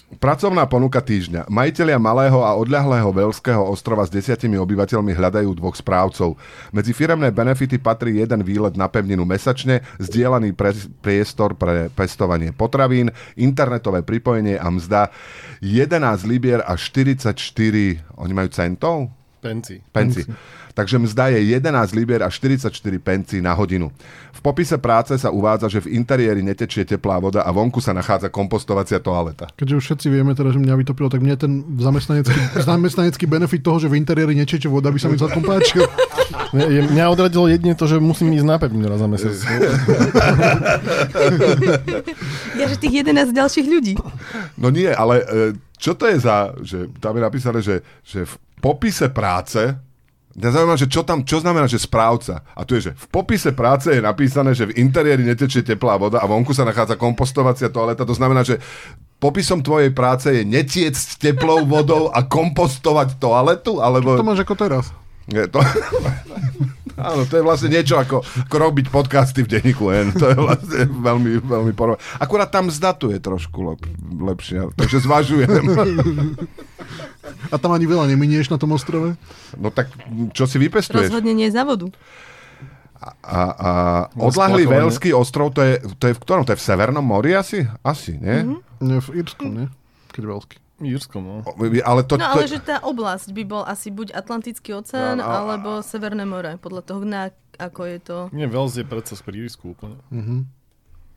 Pracovná 0.07 0.71
ponuka 0.71 1.03
týždňa. 1.03 1.51
Majitelia 1.51 1.99
malého 1.99 2.39
a 2.39 2.55
odľahlého 2.55 3.11
Velského 3.11 3.59
ostrova 3.67 4.07
s 4.07 4.15
desiatimi 4.15 4.55
obyvateľmi 4.55 5.11
hľadajú 5.11 5.51
dvoch 5.59 5.75
správcov. 5.75 6.39
Medzi 6.71 6.95
firemné 6.95 7.35
benefity 7.35 7.83
patrí 7.83 8.23
jeden 8.23 8.47
výlet 8.47 8.79
na 8.79 8.87
pevninu 8.87 9.27
mesačne, 9.27 9.83
zdieľaný 9.99 10.55
pre, 10.55 10.71
priestor 11.03 11.59
pre 11.59 11.91
pestovanie 11.91 12.55
potravín, 12.55 13.11
internetové 13.35 14.07
pripojenie 14.07 14.63
a 14.63 14.71
mzda 14.71 15.11
11 15.59 15.99
libier 16.23 16.63
a 16.63 16.79
44, 16.79 17.35
oni 18.15 18.33
majú 18.33 18.49
centov? 18.55 19.11
Penci. 19.47 19.77
Penci. 19.93 20.23
Takže 20.77 21.01
mzda 21.01 21.33
je 21.33 21.57
11 21.57 21.97
libier 21.97 22.21
a 22.21 22.29
44 22.29 22.69
penci 23.01 23.41
na 23.41 23.57
hodinu. 23.57 23.89
V 24.37 24.41
popise 24.45 24.77
práce 24.77 25.17
sa 25.17 25.33
uvádza, 25.33 25.73
že 25.73 25.81
v 25.81 25.97
interiéri 25.97 26.45
netečie 26.45 26.85
teplá 26.85 27.17
voda 27.17 27.41
a 27.41 27.49
vonku 27.49 27.81
sa 27.81 27.97
nachádza 27.97 28.29
kompostovacia 28.29 29.01
toaleta. 29.01 29.49
Keďže 29.57 29.75
už 29.81 29.85
všetci 29.89 30.07
vieme 30.13 30.37
teda, 30.37 30.53
že 30.53 30.61
mňa 30.61 30.77
vytopilo, 30.77 31.09
tak 31.09 31.25
mne 31.25 31.33
ten 31.41 31.65
zamestnanecký, 31.81 32.37
zamestnanecký 32.69 33.25
benefit 33.25 33.65
toho, 33.65 33.81
že 33.81 33.89
v 33.89 33.97
interiéri 33.97 34.37
nečeče 34.37 34.69
voda, 34.69 34.93
by 34.93 35.01
sa 35.01 35.09
mi 35.09 35.17
celkom 35.17 35.41
páčil. 35.41 35.89
Mňa 36.93 37.09
odradilo 37.09 37.49
jedine 37.49 37.73
to, 37.73 37.89
že 37.89 37.97
musím 37.97 38.37
ísť 38.37 38.45
na 38.45 38.61
pevninu 38.61 38.93
raz 38.93 39.01
za 39.01 39.09
mesiac. 39.09 39.33
Ja, 42.57 42.73
že 42.73 42.81
tých 42.81 43.05
11 43.05 43.37
ďalších 43.37 43.67
ľudí. 43.69 43.95
No 44.57 44.73
nie, 44.73 44.89
ale 44.89 45.21
e, 45.21 45.25
čo 45.77 45.93
to 45.93 46.09
je 46.09 46.17
za, 46.17 46.57
že 46.65 46.89
tam 47.05 47.21
je 47.21 47.23
napísané, 47.23 47.61
že, 47.61 47.85
že 48.01 48.25
v 48.25 48.33
popise 48.67 49.07
práce 49.15 49.79
Mňa 50.37 50.53
zaujíma, 50.53 50.77
že 50.77 50.93
čo 50.93 51.01
tam, 51.01 51.25
čo 51.25 51.41
znamená, 51.41 51.65
že 51.65 51.81
správca. 51.81 52.45
A 52.53 52.69
tu 52.69 52.77
je, 52.77 52.93
že 52.93 52.93
v 52.93 53.07
popise 53.09 53.57
práce 53.57 53.89
je 53.89 54.05
napísané, 54.05 54.53
že 54.53 54.69
v 54.69 54.77
interiéri 54.85 55.25
netečie 55.25 55.65
teplá 55.65 55.97
voda 55.97 56.21
a 56.21 56.29
vonku 56.29 56.53
sa 56.53 56.69
nachádza 56.69 57.01
kompostovacia 57.01 57.73
toaleta. 57.73 58.05
To 58.05 58.13
znamená, 58.13 58.45
že 58.45 58.61
popisom 59.17 59.65
tvojej 59.65 59.97
práce 59.97 60.29
je 60.29 60.45
netiec 60.45 60.93
s 60.93 61.17
teplou 61.17 61.65
vodou 61.65 62.13
a 62.13 62.21
kompostovať 62.21 63.17
toaletu? 63.17 63.81
Alebo... 63.81 64.13
To 64.13 64.29
máš 64.29 64.45
ako 64.45 64.61
teraz. 64.61 64.93
Je 65.25 65.49
to... 65.49 65.57
Áno, 66.97 67.29
to 67.29 67.41
je 67.41 67.45
vlastne 67.45 67.73
niečo 67.73 67.97
ako, 67.97 68.21
ako 68.21 68.57
robiť 68.57 68.87
podcasty 68.89 69.45
v 69.45 69.57
denníku 69.57 69.89
N. 69.93 70.17
To 70.17 70.33
je 70.33 70.37
vlastne 70.37 70.85
veľmi, 70.89 71.45
veľmi 71.45 71.73
porov. 71.77 72.01
Akurát 72.17 72.49
tam 72.49 72.73
mzda 72.73 72.97
tu 72.97 73.13
je 73.13 73.21
trošku 73.21 73.73
lep, 73.73 73.85
lepšia, 74.21 74.73
takže 74.77 75.05
zvažujem. 75.05 75.65
A 77.47 77.57
tam 77.57 77.71
ani 77.71 77.85
veľa 77.85 78.07
neminieš 78.07 78.49
na 78.49 78.57
tom 78.57 78.71
ostrove. 78.71 79.15
No 79.53 79.69
tak 79.69 79.91
čo 80.31 80.45
si 80.45 80.57
vypestuješ? 80.57 81.09
Rozhodne 81.09 81.33
nie 81.33 81.49
za 81.49 81.63
vodu. 81.63 81.89
A, 82.97 83.13
a 83.23 83.71
odlahlý. 84.15 84.65
Velský 84.65 85.13
ostrov, 85.13 85.53
to 85.53 85.61
je, 85.61 85.75
to 85.95 86.05
je 86.07 86.15
v 86.15 86.21
ktorom? 86.21 86.43
To 86.43 86.53
je 86.53 86.59
v 86.59 86.65
Severnom 86.65 87.03
mori 87.03 87.33
asi? 87.33 87.63
Asi, 87.81 88.17
nie? 88.17 88.43
Mhm. 88.43 88.57
Mm-hmm. 88.57 88.83
Nie, 88.83 88.99
v 88.99 89.09
Írsku, 89.15 89.45
nie? 89.45 89.67
Keď 90.11 90.23
veľký. 90.25 90.57
Írskom, 90.77 91.23
no. 91.23 91.37
Ale 91.81 92.05
to, 92.05 92.15
No 92.15 92.25
to, 92.27 92.33
ale 92.35 92.45
že 92.45 92.61
tá 92.61 92.77
oblasť 92.79 93.33
by 93.33 93.43
bol 93.45 93.65
asi 93.65 93.89
buď 93.89 94.13
Atlantický 94.13 94.77
oceán, 94.77 95.17
No, 95.17 95.25
a- 95.25 95.41
alebo 95.41 95.81
Severné 95.81 96.23
more, 96.23 96.57
podľa 96.57 96.83
toho, 96.85 97.01
na, 97.01 97.29
ako 97.57 97.81
je 97.87 97.99
to. 97.99 98.19
Nie, 98.29 98.45
Wales 98.45 98.75
je 98.75 98.85
predsa 98.85 99.17
pri 99.17 99.41
Írsku 99.43 99.73
úplne. 99.73 99.97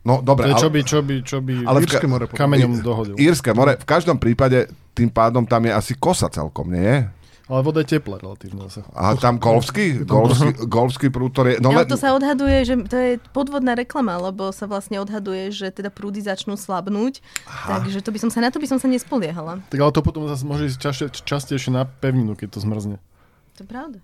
No 0.02 0.20
To 0.20 0.24
dobre, 0.24 0.48
je, 0.50 0.54
čo 0.56 0.68
ale, 0.68 0.74
by, 0.74 0.80
čo 0.82 0.98
by, 1.02 1.14
čo 1.22 1.38
by 1.44 1.54
Ale 1.64 1.78
v 1.80 1.84
Írske 1.84 2.06
more. 2.08 2.24
potom. 2.28 2.38
kameňom 2.40 2.72
dohodil. 2.80 3.14
Írske 3.20 3.50
more, 3.52 3.76
v 3.76 3.86
každom 3.86 4.16
prípade 4.16 4.68
tým 4.92 5.08
pádom 5.08 5.44
tam 5.44 5.64
je 5.68 5.72
asi 5.72 5.92
kosa 5.96 6.28
celkom, 6.28 6.72
nie 6.72 6.84
je? 6.84 6.98
Ale 7.50 7.66
voda 7.66 7.82
je 7.82 7.98
teplá 7.98 8.14
relatívne 8.22 8.70
zase. 8.70 8.86
A 8.94 9.18
tam 9.18 9.42
golfský, 9.42 10.06
golfský, 10.06 10.54
golfský 10.70 11.10
prútor 11.10 11.50
je... 11.50 11.58
No, 11.58 11.74
ale 11.74 11.82
le- 11.82 11.90
to 11.90 11.98
sa 11.98 12.14
odhaduje, 12.14 12.62
že 12.62 12.78
to 12.86 12.94
je 12.94 13.10
podvodná 13.34 13.74
reklama, 13.74 14.22
lebo 14.22 14.54
sa 14.54 14.70
vlastne 14.70 15.02
odhaduje, 15.02 15.50
že 15.50 15.74
teda 15.74 15.90
prúdy 15.90 16.22
začnú 16.22 16.54
slabnúť. 16.54 17.18
Takže 17.66 18.06
to 18.06 18.14
by 18.14 18.18
som 18.22 18.30
sa, 18.30 18.38
na 18.38 18.54
to 18.54 18.62
by 18.62 18.70
som 18.70 18.78
sa 18.78 18.86
nespoliehala. 18.86 19.66
Tak 19.66 19.82
ale 19.82 19.90
to 19.90 19.98
potom 19.98 20.30
zase 20.30 20.46
môže 20.46 20.70
ísť 20.70 20.78
častejšie 21.26 21.74
na 21.74 21.90
pevninu, 21.90 22.38
keď 22.38 22.54
to 22.54 22.58
zmrzne. 22.62 23.02
To 23.60 23.62
je 23.62 23.68
pravda. 23.68 23.98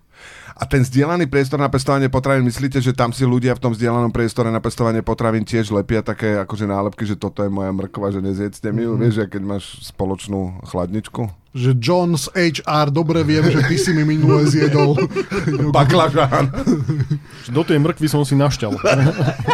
A 0.53 0.63
ten 0.63 0.79
zdieľaný 0.79 1.25
priestor 1.25 1.57
na 1.57 1.65
pestovanie 1.65 2.05
potravín, 2.07 2.45
myslíte, 2.45 2.77
že 2.77 2.93
tam 2.93 3.09
si 3.09 3.25
ľudia 3.25 3.51
v 3.51 3.59
tom 3.59 3.73
zdieľanom 3.73 4.09
priestore 4.09 4.47
na 4.47 4.57
pestovanie 4.57 5.01
potravín 5.01 5.41
tiež 5.41 5.69
lepia 5.71 6.01
také 6.01 6.37
akože 6.37 6.63
nálepky, 6.63 7.01
že 7.03 7.13
toto 7.13 7.41
je 7.41 7.49
moja 7.49 7.69
mrkva, 7.71 8.09
že 8.11 8.21
nezjedzte 8.21 8.69
mi 8.69 8.85
ju, 8.85 8.93
Mhm. 8.93 8.99
vieš, 8.99 9.13
že 9.15 9.25
keď 9.27 9.41
máš 9.43 9.63
spoločnú 9.83 10.61
chladničku? 10.63 11.25
Že 11.51 11.73
John's 11.75 12.29
HR, 12.29 12.89
dobre 12.91 13.21
viem, 13.23 13.41
že 13.43 13.65
ty 13.65 13.75
si 13.75 13.89
mi 13.91 14.05
minule 14.05 14.45
zjedol. 14.45 14.93
Baklažán. 15.73 16.53
Do 17.49 17.61
tej 17.63 17.81
mrkvy 17.81 18.05
som 18.05 18.21
si 18.21 18.33
našťal. 18.35 18.77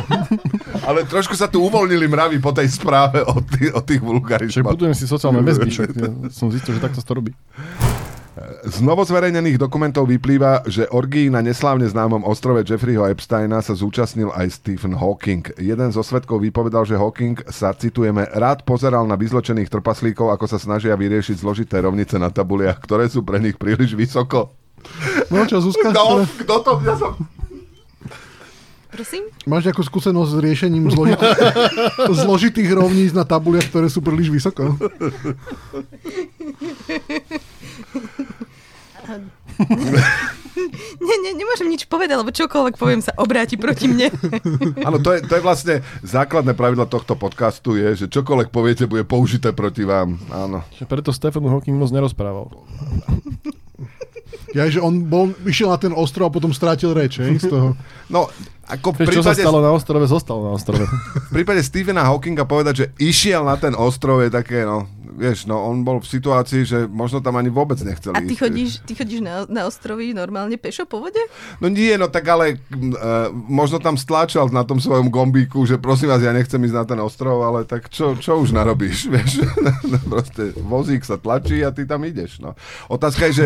Ale 0.84 1.08
trošku 1.08 1.32
sa 1.32 1.48
tu 1.48 1.64
uvoľnili 1.64 2.04
mravy 2.06 2.38
po 2.40 2.52
tej 2.52 2.68
správe 2.68 3.24
o, 3.24 3.40
tých, 3.40 3.72
o 3.72 3.80
tých 3.80 4.00
Však 4.00 4.10
vulgarizmoch. 4.10 4.76
budujem 4.76 4.92
si 4.94 5.08
sociálne 5.08 5.40
väzby, 5.48 5.72
som 6.28 6.52
zistil, 6.52 6.76
že 6.76 6.82
takto 6.82 7.00
sa 7.00 7.08
to 7.08 7.16
robí. 7.16 7.32
Z 8.66 8.82
novozverejnených 8.82 9.62
dokumentov 9.62 10.10
vyplýva, 10.10 10.66
že 10.66 10.90
orgii 10.90 11.30
na 11.30 11.46
neslávne 11.46 11.86
známom 11.86 12.26
ostrove 12.26 12.66
Jeffreyho 12.66 13.06
Epsteina 13.06 13.62
sa 13.62 13.78
zúčastnil 13.78 14.34
aj 14.34 14.58
Stephen 14.58 14.98
Hawking. 14.98 15.54
Jeden 15.62 15.94
zo 15.94 16.02
svetkov 16.02 16.42
vypovedal, 16.42 16.82
že 16.82 16.98
Hawking 16.98 17.46
sa, 17.54 17.78
citujeme, 17.78 18.26
rád 18.34 18.66
pozeral 18.66 19.06
na 19.06 19.14
vyzločených 19.14 19.70
trpaslíkov, 19.70 20.34
ako 20.34 20.50
sa 20.50 20.58
snažia 20.58 20.98
vyriešiť 20.98 21.46
zložité 21.46 21.78
rovnice 21.86 22.18
na 22.18 22.34
tabuliach, 22.34 22.82
ktoré 22.82 23.06
sú 23.06 23.22
pre 23.22 23.38
nich 23.38 23.54
príliš 23.54 23.94
vysoko. 23.94 24.50
No 25.30 25.46
čo, 25.46 25.62
Zuzka? 25.62 25.94
No, 25.94 26.26
ktoré- 26.26 26.34
kto 26.42 26.56
to? 26.66 26.72
Ja 26.90 26.96
som... 26.98 27.14
Prosím? 28.94 29.26
Máš 29.50 29.66
nejakú 29.66 29.82
skúsenosť 29.82 30.30
s 30.30 30.38
riešením 30.38 30.86
zložitých, 30.94 31.38
zložitých 32.26 32.70
rovníc 32.78 33.10
na 33.10 33.26
tabuliach, 33.26 33.66
ktoré 33.66 33.90
sú 33.90 34.06
príliš 34.06 34.30
vysoko? 34.30 34.78
Nie, 41.02 41.16
nie, 41.24 41.32
nemôžem 41.36 41.68
nič 41.70 41.86
povedať, 41.90 42.16
lebo 42.18 42.34
čokoľvek 42.34 42.76
poviem 42.78 43.02
sa 43.02 43.14
obráti 43.18 43.58
proti 43.58 43.90
mne. 43.90 44.10
Áno, 44.88 45.02
to 45.02 45.14
je, 45.18 45.20
to 45.26 45.34
je 45.38 45.44
vlastne 45.44 45.76
základné 46.06 46.54
pravidlo 46.54 46.86
tohto 46.86 47.18
podcastu 47.18 47.76
je, 47.78 48.06
že 48.06 48.12
čokoľvek 48.12 48.50
poviete, 48.50 48.90
bude 48.90 49.06
použité 49.06 49.52
proti 49.52 49.86
vám. 49.86 50.18
Áno. 50.30 50.66
Preto 50.86 51.14
Stephen 51.14 51.46
Hawking 51.50 51.78
moc 51.78 51.90
nerozprával. 51.90 52.54
Ja, 54.54 54.70
že 54.70 54.78
on 54.78 55.10
bol, 55.10 55.34
išiel 55.50 55.74
na 55.74 55.82
ten 55.82 55.94
ostrov 55.98 56.30
a 56.30 56.36
potom 56.36 56.54
strátil 56.54 56.94
reč, 56.94 57.18
hej, 57.18 57.42
z 57.42 57.50
toho. 57.50 57.74
No, 58.06 58.30
ako 58.64 58.96
v 58.96 58.98
Vieš, 59.04 59.08
čo 59.12 59.24
sa 59.24 59.36
prípade, 59.36 59.44
stalo 59.44 59.60
na 59.60 59.72
ostrove, 59.76 60.06
zostalo 60.08 60.42
na 60.48 60.52
ostrove. 60.56 60.86
v 61.30 61.32
prípade 61.36 61.60
Stephena 61.60 62.08
Hawkinga 62.08 62.48
povedať, 62.48 62.74
že 62.74 62.86
išiel 62.96 63.44
na 63.44 63.60
ten 63.60 63.76
ostrov 63.76 64.24
je 64.24 64.32
také, 64.32 64.64
no, 64.64 64.88
vieš, 65.14 65.46
no, 65.46 65.62
on 65.62 65.86
bol 65.86 66.02
v 66.02 66.08
situácii, 66.10 66.62
že 66.66 66.80
možno 66.90 67.22
tam 67.22 67.38
ani 67.38 67.54
vôbec 67.54 67.78
nechcel 67.86 68.16
A 68.18 68.24
ty 68.24 68.34
ísť. 68.34 68.42
chodíš, 68.42 68.72
ty 68.88 68.94
chodíš 68.98 69.22
na, 69.22 69.46
na 69.46 69.70
ostrovy 69.70 70.12
normálne 70.12 70.58
pešo 70.58 70.90
po 70.90 71.00
vode? 71.00 71.22
No 71.62 71.70
nie, 71.70 71.94
no 71.96 72.10
tak 72.10 72.26
ale 72.28 72.58
uh, 72.58 73.30
možno 73.32 73.78
tam 73.78 73.96
stláčal 73.96 74.50
na 74.50 74.66
tom 74.66 74.82
svojom 74.82 75.14
gombíku, 75.14 75.64
že 75.70 75.78
prosím 75.78 76.10
vás, 76.10 76.24
ja 76.24 76.34
nechcem 76.34 76.60
ísť 76.60 76.76
na 76.76 76.86
ten 76.88 77.00
ostrov, 77.00 77.46
ale 77.46 77.64
tak 77.68 77.94
čo, 77.94 78.18
čo 78.18 78.42
už 78.42 78.56
narobíš, 78.58 79.08
vieš? 79.14 79.46
No, 79.86 80.00
proste 80.10 80.56
vozík 80.58 81.06
sa 81.06 81.22
tlačí 81.22 81.62
a 81.62 81.70
ty 81.70 81.86
tam 81.86 82.02
ideš, 82.04 82.42
no. 82.42 82.58
Otázka 82.90 83.30
je, 83.30 83.34
že... 83.34 83.46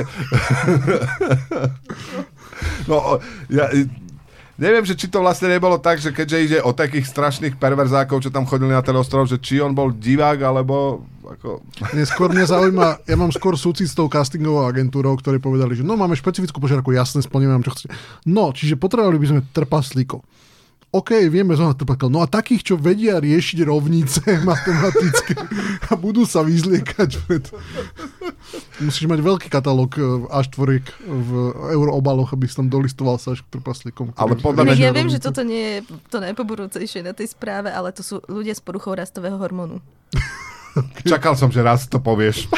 no, 2.91 3.19
ja, 3.51 3.67
Neviem, 4.57 4.89
že 4.89 4.97
či 4.97 5.05
to 5.05 5.21
vlastne 5.21 5.53
nebolo 5.53 5.77
tak, 5.77 6.01
že 6.01 6.09
keďže 6.09 6.37
ide 6.41 6.59
o 6.65 6.73
takých 6.73 7.05
strašných 7.05 7.61
perverzákov, 7.61 8.25
čo 8.25 8.33
tam 8.33 8.49
chodili 8.49 8.73
na 8.73 8.81
ten 8.81 8.97
ostrov, 8.97 9.29
že 9.29 9.37
či 9.37 9.61
on 9.61 9.77
bol 9.77 9.93
divák, 9.93 10.41
alebo 10.41 11.05
ako... 11.21 11.61
Nie, 11.93 12.09
skôr 12.09 12.33
mňa 12.33 12.45
zaujíma, 12.49 12.87
ja 13.05 13.15
mám 13.21 13.29
skôr 13.29 13.53
súcit 13.53 13.85
s 13.85 13.93
tou 13.93 14.09
castingovou 14.09 14.65
agentúrou, 14.65 15.13
ktorí 15.13 15.37
povedali, 15.37 15.77
že 15.77 15.85
no 15.85 15.93
máme 15.93 16.17
špecifickú 16.17 16.57
požiadavku, 16.57 16.89
jasne, 16.89 17.21
splníme 17.21 17.53
vám, 17.53 17.65
čo 17.69 17.73
chcete. 17.77 17.93
No, 18.25 18.49
čiže 18.49 18.81
potrebovali 18.81 19.21
by 19.21 19.27
sme 19.29 19.39
trpaslíkov. 19.53 20.25
OK, 20.97 21.29
vieme 21.29 21.53
zohnať 21.53 21.77
trpaslíkov. 21.77 22.09
No 22.09 22.25
a 22.25 22.27
takých, 22.27 22.73
čo 22.73 22.73
vedia 22.73 23.21
riešiť 23.21 23.61
rovnice 23.61 24.25
matematické 24.49 25.37
a 25.85 25.93
budú 25.93 26.25
sa 26.25 26.41
vyzliekať 26.41 27.09
pred... 27.29 27.45
Musíš 28.81 29.05
mať 29.05 29.21
veľký 29.21 29.53
katalóg 29.53 29.93
e, 29.97 30.01
A4 30.33 30.81
v 31.05 31.29
euroobaloch, 31.77 32.33
aby 32.33 32.49
si 32.49 32.57
tam 32.57 32.73
dolistoval 32.73 33.21
sa 33.21 33.37
až 33.37 33.45
k 33.45 33.61
trpaslíkom. 33.61 34.17
Ale 34.17 34.41
podľa 34.41 34.73
mňa- 34.73 34.81
ja 34.81 34.89
viem, 34.89 35.13
že 35.13 35.21
toto 35.21 35.45
nie 35.45 35.85
je 35.85 35.93
to 36.09 36.17
najpoborúcejšie 36.17 37.05
na 37.05 37.13
tej 37.13 37.29
správe, 37.29 37.69
ale 37.69 37.93
to 37.93 38.01
sú 38.01 38.17
ľudia 38.25 38.57
s 38.57 38.61
poruchou 38.63 38.97
rastového 38.97 39.37
hormónu. 39.37 39.77
Čakal 41.05 41.37
som, 41.37 41.53
že 41.53 41.61
raz 41.61 41.85
to 41.85 42.01
povieš. 42.01 42.49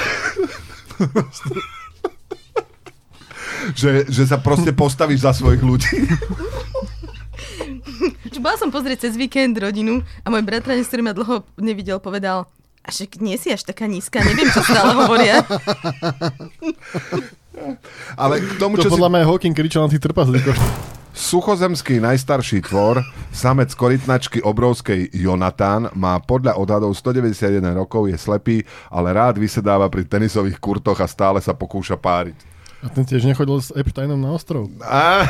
že, 3.80 4.08
že 4.08 4.24
sa 4.24 4.40
proste 4.40 4.72
postavíš 4.72 5.28
za 5.28 5.36
svojich 5.36 5.64
ľudí. 5.64 6.08
Bola 8.44 8.58
som 8.58 8.70
pozrieť 8.74 9.10
cez 9.10 9.14
víkend 9.20 9.58
rodinu 9.58 10.02
a 10.24 10.28
môj 10.30 10.44
bratranec, 10.46 10.86
ktorý 10.88 11.02
ma 11.06 11.14
dlho 11.14 11.44
nevidel, 11.60 12.00
povedal, 12.02 12.48
a 12.80 12.90
však 12.90 13.20
nie 13.22 13.36
si 13.38 13.52
až 13.52 13.68
taká 13.68 13.86
nízka, 13.86 14.24
neviem, 14.24 14.50
čo 14.50 14.64
stále 14.64 14.96
hovoria. 14.96 15.44
Ale 18.16 18.40
k 18.40 18.56
tomu, 18.56 18.80
To 18.80 18.88
čo 18.88 18.90
si... 18.90 18.94
podľa 18.96 19.10
mňa 19.12 19.28
Hawking 19.28 19.56
kričal 19.56 19.86
na 19.86 19.92
tých 19.92 20.00
trpaslíkoch. 20.00 20.56
Suchozemský 21.12 22.00
najstarší 22.00 22.64
tvor, 22.64 23.04
samec 23.36 23.76
korytnačky 23.76 24.40
obrovskej 24.40 25.12
Jonatán, 25.12 25.92
má 25.92 26.16
podľa 26.24 26.56
odhadov 26.56 26.96
191 26.96 27.60
rokov, 27.76 28.08
je 28.08 28.16
slepý, 28.16 28.58
ale 28.88 29.12
rád 29.12 29.36
vysedáva 29.36 29.92
pri 29.92 30.08
tenisových 30.08 30.62
kurtoch 30.64 30.96
a 31.04 31.08
stále 31.12 31.44
sa 31.44 31.52
pokúša 31.52 32.00
páriť. 32.00 32.49
A 32.80 32.88
ten 32.88 33.04
tiež 33.04 33.28
nechodil 33.28 33.60
s 33.60 33.76
Epsteinom 33.76 34.16
na 34.16 34.32
ostrov. 34.32 34.72
A, 34.80 35.28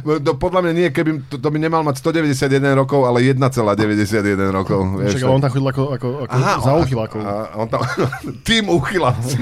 to 0.00 0.32
podľa 0.44 0.64
mňa 0.64 0.72
nie, 0.72 0.88
keby 0.88 1.28
to, 1.28 1.36
to 1.36 1.48
by 1.52 1.60
nemal 1.60 1.84
mať 1.84 2.00
191 2.00 2.72
rokov, 2.72 3.04
ale 3.04 3.20
1,91 3.28 4.56
rokov. 4.56 5.04
Však 5.04 5.20
ale 5.20 5.32
on 5.36 5.42
tam 5.44 5.52
chodil 5.52 5.68
ako, 5.68 5.82
ako, 5.92 6.08
ako 6.24 6.32
Aha, 6.32 6.54
za 6.64 6.72
uchylákov. 6.80 7.20
On 7.60 7.68
tam, 7.68 7.80
tým 8.48 8.72
uchyláci. 8.72 9.36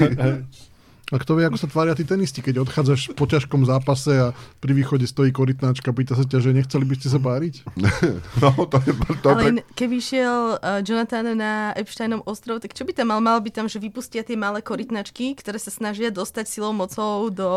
A 1.13 1.21
kto 1.21 1.37
vie, 1.37 1.45
ako 1.45 1.61
sa 1.61 1.69
tvária 1.69 1.93
tí 1.93 2.01
tenisti, 2.01 2.41
keď 2.41 2.65
odchádzaš 2.65 3.13
po 3.13 3.29
ťažkom 3.29 3.61
zápase 3.69 4.09
a 4.09 4.33
pri 4.57 4.73
východe 4.73 5.05
stojí 5.05 5.29
korytnáčka, 5.29 5.93
pýta 5.93 6.17
sa 6.17 6.25
ťa, 6.25 6.41
že 6.41 6.49
nechceli 6.49 6.81
by 6.81 6.95
ste 6.97 7.13
sa 7.13 7.21
páriť? 7.21 7.61
No, 8.41 8.51
to 8.67 8.77
je, 8.83 8.91
to 9.21 9.27
Ale 9.31 9.41
pre... 9.41 9.63
keby 9.77 9.97
šiel 10.01 10.59
uh, 10.59 10.81
Jonathan 10.81 11.37
na 11.37 11.71
Epsteinom 11.77 12.25
ostrov, 12.25 12.59
tak 12.59 12.73
čo 12.73 12.83
by 12.83 12.91
tam 12.91 13.13
mal? 13.13 13.21
Mal 13.21 13.39
by 13.39 13.49
tam, 13.53 13.65
že 13.69 13.77
vypustia 13.77 14.25
tie 14.25 14.33
malé 14.33 14.65
korytnačky, 14.65 15.37
ktoré 15.37 15.61
sa 15.61 15.69
snažia 15.69 16.09
dostať 16.09 16.45
silou 16.49 16.73
mocou 16.73 17.29
do, 17.29 17.51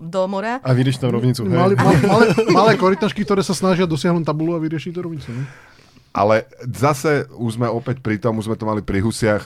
do 0.00 0.20
mora. 0.30 0.62
A 0.64 0.70
vyrieši 0.72 1.02
tam 1.02 1.14
rovnicu. 1.14 1.44
Hej. 1.44 1.54
Malé, 1.54 1.74
malé, 1.78 2.26
malé 2.50 2.72
korytnačky, 2.78 3.26
ktoré 3.26 3.42
sa 3.42 3.54
snažia 3.54 3.90
dosiahnuť 3.90 4.24
tabulu 4.24 4.56
a 4.56 4.62
vyriešiť 4.62 4.90
tú 4.94 5.00
rovnicu. 5.04 5.28
Ne? 5.34 5.44
Ale 6.14 6.46
zase 6.62 7.26
už 7.34 7.58
sme 7.58 7.66
opäť 7.66 7.98
pri 8.00 8.22
tom, 8.22 8.38
už 8.38 8.46
sme 8.46 8.56
to 8.58 8.64
mali 8.70 8.80
pri 8.86 9.02
husiach. 9.02 9.44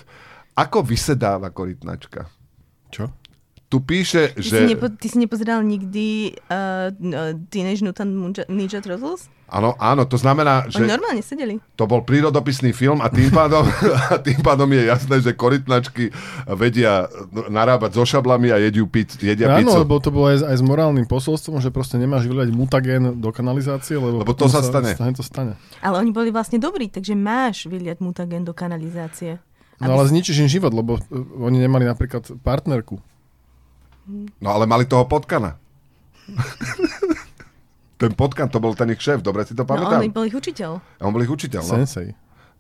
Ako 0.53 0.85
vysedáva 0.85 1.49
korytnačka? 1.49 2.29
Čo? 2.93 3.09
Tu 3.69 3.85
píše, 3.85 4.33
ty 4.33 4.43
že... 4.43 4.57
Si 4.65 4.65
nepo, 4.65 4.89
ty 4.89 5.07
si 5.13 5.21
nepozeral 5.21 5.61
nikdy 5.61 6.33
uh, 6.49 6.89
Teenage 7.53 7.85
Mutant 7.85 8.13
Ninja 8.49 8.81
Turtles? 8.81 9.29
Áno, 9.49 9.73
áno, 9.81 10.05
to 10.05 10.21
znamená, 10.21 10.69
že... 10.69 10.85
Oni 10.85 10.93
normálne 10.93 11.25
sedeli. 11.25 11.57
To 11.81 11.89
bol 11.89 12.05
prírodopisný 12.05 12.77
film 12.77 13.01
a 13.01 13.09
tým 13.09 13.33
pádom, 13.33 13.65
a 14.13 14.21
tým 14.21 14.41
pádom 14.45 14.69
je 14.73 14.89
jasné, 14.89 15.25
že 15.25 15.33
korytnačky 15.33 16.13
vedia 16.53 17.09
narábať 17.49 17.97
so 17.97 18.05
šablami 18.05 18.53
a 18.53 18.61
jedú 18.61 18.85
pic, 18.89 19.17
jedia 19.17 19.49
Áno, 19.53 19.73
pizzu. 19.73 19.81
lebo 19.85 20.01
to 20.05 20.13
bolo 20.13 20.33
aj, 20.33 20.49
aj 20.49 20.57
s 20.61 20.65
morálnym 20.65 21.09
posolstvom, 21.09 21.65
že 21.65 21.73
proste 21.73 21.97
nemáš 21.97 22.29
vyliať 22.29 22.53
mutagén 22.53 23.21
do 23.21 23.33
kanalizácie, 23.33 23.97
lebo, 23.97 24.21
lebo 24.21 24.37
to 24.37 24.53
sa 24.53 24.61
stane. 24.61 24.93
stane. 24.93 25.17
to 25.17 25.25
stane. 25.25 25.57
Ale 25.81 25.97
oni 26.01 26.13
boli 26.13 26.29
vlastne 26.29 26.61
dobrí, 26.61 26.93
takže 26.93 27.17
máš 27.17 27.69
vyliať 27.69 28.05
mutagén 28.05 28.45
do 28.45 28.53
kanalizácie. 28.53 29.41
No 29.81 29.97
ale 29.97 30.11
zničíš 30.11 30.45
im 30.45 30.51
život, 30.51 30.75
lebo 30.75 30.99
uh, 30.99 31.45
oni 31.45 31.63
nemali 31.63 31.89
napríklad 31.89 32.37
partnerku. 32.45 33.01
No 34.41 34.49
ale 34.49 34.65
mali 34.65 34.89
toho 34.89 35.05
potkana. 35.05 35.61
ten 38.01 38.13
potkan, 38.17 38.49
to 38.49 38.63
bol 38.63 38.73
ten 38.73 38.89
ich 38.95 39.03
šéf, 39.03 39.21
dobre 39.21 39.45
si 39.45 39.53
to 39.53 39.69
pamätám. 39.69 40.01
No 40.01 40.09
on 40.09 40.15
bol 40.15 40.25
ich 40.25 40.37
učiteľ. 40.37 40.81
A 40.81 41.03
on 41.05 41.13
bol 41.13 41.25
ich 41.25 41.33
učiteľ, 41.33 41.61
no. 41.61 41.75
Sensei. 41.83 42.09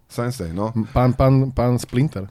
Sensei, 0.09 0.51
no. 0.53 0.73
Pán, 0.93 1.17
pán, 1.17 1.53
pán 1.53 1.81
Splinter. 1.81 2.29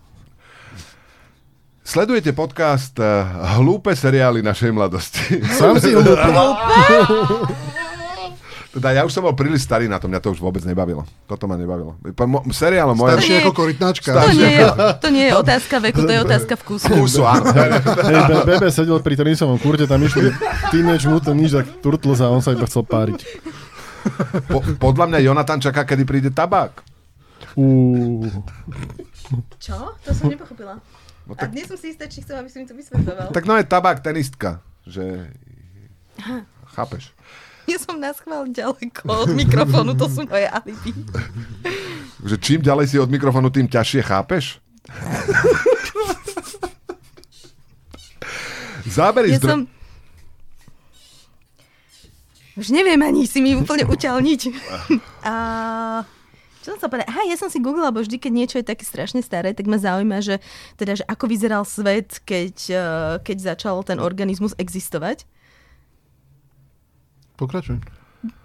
Sledujete 1.88 2.36
podcast 2.36 3.00
uh, 3.00 3.56
Hlúpe 3.58 3.96
seriály 3.96 4.44
našej 4.44 4.76
mladosti. 4.76 5.40
Sám 5.56 5.80
si 5.80 5.96
hlúpy. 5.96 6.32
Teda 8.78 8.94
ja 8.94 9.02
už 9.02 9.10
som 9.10 9.26
bol 9.26 9.34
príliš 9.34 9.66
starý 9.66 9.90
na 9.90 9.98
to, 9.98 10.06
mňa 10.06 10.22
to 10.22 10.38
už 10.38 10.40
vôbec 10.40 10.62
nebavilo. 10.62 11.02
Toto 11.26 11.50
ma 11.50 11.58
nebavilo. 11.58 11.98
Mo- 12.30 12.46
seriál 12.54 12.94
moja... 12.94 13.18
Staršie 13.18 13.42
ako 13.42 13.54
korytnáčka. 13.58 14.14
To 14.14 14.30
nie, 14.38 14.54
je, 14.54 14.66
to 15.02 15.08
nie 15.10 15.26
je 15.26 15.34
otázka 15.34 15.76
veku, 15.82 16.06
to 16.06 16.14
je 16.14 16.22
otázka 16.22 16.54
vkusu. 16.62 16.86
Kúsu, 16.94 17.26
áno. 17.26 17.50
Be- 17.50 18.46
Bebe 18.46 18.70
sedel 18.70 19.02
pri 19.02 19.18
tenisovom 19.18 19.58
kurte, 19.58 19.90
tam 19.90 19.98
išli 20.06 20.30
Teenage 20.70 21.10
Mutant 21.10 21.34
Ninja 21.34 21.66
Turtles 21.82 22.22
a 22.22 22.30
on 22.30 22.46
sa 22.46 22.54
iba 22.54 22.70
chcel 22.70 22.86
páriť. 22.86 23.26
Po, 24.46 24.62
podľa 24.78 25.10
mňa 25.10 25.20
Jonathan 25.26 25.58
čaká, 25.58 25.82
kedy 25.82 26.06
príde 26.06 26.30
tabák. 26.30 26.86
Uú. 27.58 28.30
Čo? 29.58 29.98
To 30.06 30.10
som 30.14 30.30
nepochopila. 30.30 30.78
No 31.26 31.34
A 31.34 31.44
tak, 31.44 31.52
dnes 31.52 31.66
som 31.66 31.76
si 31.76 31.92
istá, 31.92 32.06
či 32.06 32.22
chcem, 32.22 32.38
aby 32.38 32.48
si 32.48 32.62
mi 32.62 32.70
to 32.70 32.78
vysvetľoval. 32.78 33.34
tak 33.34 33.44
no 33.44 33.58
je 33.58 33.66
tabák 33.66 34.00
tenistka. 34.00 34.62
Že... 34.86 35.34
Chápeš? 36.78 37.12
Ja 37.68 37.78
som 37.84 38.00
na 38.00 38.16
schvál 38.16 38.48
ďaleko 38.48 39.28
od 39.28 39.32
mikrofónu, 39.36 39.92
to 40.00 40.08
sú 40.08 40.24
moje 40.24 40.48
alibi. 40.48 40.96
Že 42.24 42.36
čím 42.40 42.60
ďalej 42.64 42.86
si 42.88 42.96
od 42.96 43.12
mikrofónu, 43.12 43.52
tým 43.52 43.68
ťažšie 43.68 44.08
chápeš? 44.08 44.64
Zábery 48.88 49.36
Ja 49.36 49.40
z 49.40 49.42
dro- 49.44 49.52
som... 49.52 49.60
Už 52.58 52.74
neviem 52.74 52.98
ani 53.04 53.30
si 53.30 53.38
mi 53.44 53.54
úplne 53.54 53.86
uťalniť. 53.86 54.42
A... 55.28 55.34
Čo 56.66 56.76
som 56.76 56.80
sa 56.84 56.88
povedať? 56.90 57.08
Aha, 57.08 57.24
ja 57.30 57.38
som 57.40 57.48
si 57.48 57.64
googlila, 57.64 57.94
lebo 57.94 58.04
vždy, 58.04 58.18
keď 58.20 58.32
niečo 58.34 58.56
je 58.60 58.66
také 58.66 58.84
strašne 58.84 59.24
staré, 59.24 59.56
tak 59.56 59.72
ma 59.72 59.80
zaujíma, 59.80 60.20
že, 60.20 60.44
teda, 60.76 61.00
že 61.00 61.04
ako 61.08 61.30
vyzeral 61.32 61.64
svet, 61.64 62.20
keď, 62.28 62.56
eh, 62.68 62.82
keď 63.24 63.38
začal 63.56 63.76
ten 63.88 64.04
organizmus 64.04 64.52
existovať. 64.60 65.24
Pokračuj. 67.38 67.78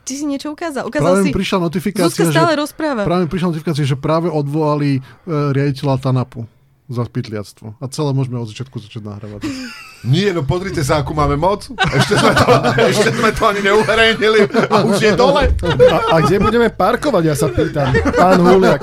Ty 0.05 0.12
si 0.12 0.24
niečo 0.28 0.52
ukázal. 0.52 0.85
Ukázal 0.85 1.24
Práve 1.24 1.24
si... 1.24 1.33
prišla 1.33 1.59
notifikácia, 1.64 2.12
Zuzka 2.12 2.28
že, 2.28 2.37
stále 2.37 2.52
rozpráva. 2.61 3.02
práve 3.09 3.24
mi 3.24 3.31
prišla 3.33 3.48
notifikácia, 3.57 3.88
že 3.88 3.96
práve 3.96 4.28
odvolali 4.28 4.98
e, 4.98 5.00
riaditeľa 5.26 5.96
TANAPu 5.96 6.44
za 6.92 7.09
pytliactvo. 7.09 7.81
A 7.81 7.85
celé 7.88 8.11
môžeme 8.12 8.37
od 8.37 8.52
začiatku 8.52 8.76
začať 8.76 9.00
nahrávať. 9.00 9.48
Nie, 10.12 10.35
no 10.35 10.42
pozrite 10.42 10.83
sa, 10.83 11.00
akú 11.00 11.14
máme 11.14 11.38
moc. 11.38 11.70
Ešte 11.72 12.18
sme 12.18 12.33
to, 12.37 12.46
ešte 12.92 13.09
sme 13.16 13.31
to 13.33 13.42
ani 13.48 13.61
neuverejnili 13.64 14.40
a 14.68 14.76
už 14.85 14.98
je 14.98 15.12
dole. 15.14 15.46
A, 15.88 15.96
a 16.11 16.16
kde 16.26 16.37
budeme 16.42 16.68
parkovať, 16.68 17.22
ja 17.22 17.35
sa 17.38 17.46
pýtam. 17.48 17.94
Pán 18.12 18.38
Huliak, 18.42 18.83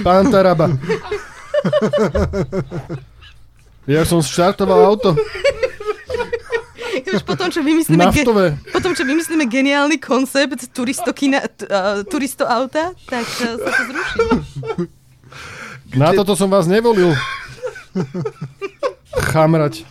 pán 0.00 0.32
Taraba. 0.32 0.72
Ja 3.84 4.02
som 4.08 4.24
štartoval 4.24 4.80
auto. 4.88 5.12
Už 7.14 7.22
potom, 7.24 7.48
čo 7.48 7.64
vymyslíme, 7.64 8.04
ge- 8.12 8.26
potom, 8.68 8.92
čo 8.92 9.04
vymyslíme 9.04 9.48
geniálny 9.48 9.96
koncept 9.96 10.68
turistokina, 10.70 11.40
t- 11.48 11.64
uh, 11.64 12.04
turisto 12.04 12.44
auta, 12.44 12.92
tak 13.06 13.24
uh, 13.24 13.56
sa 13.56 13.70
to 13.70 13.82
zruší. 13.88 14.20
Na 15.96 16.12
toto 16.12 16.36
som 16.36 16.52
vás 16.52 16.68
nevolil. 16.68 17.16
Chamrať. 19.32 19.88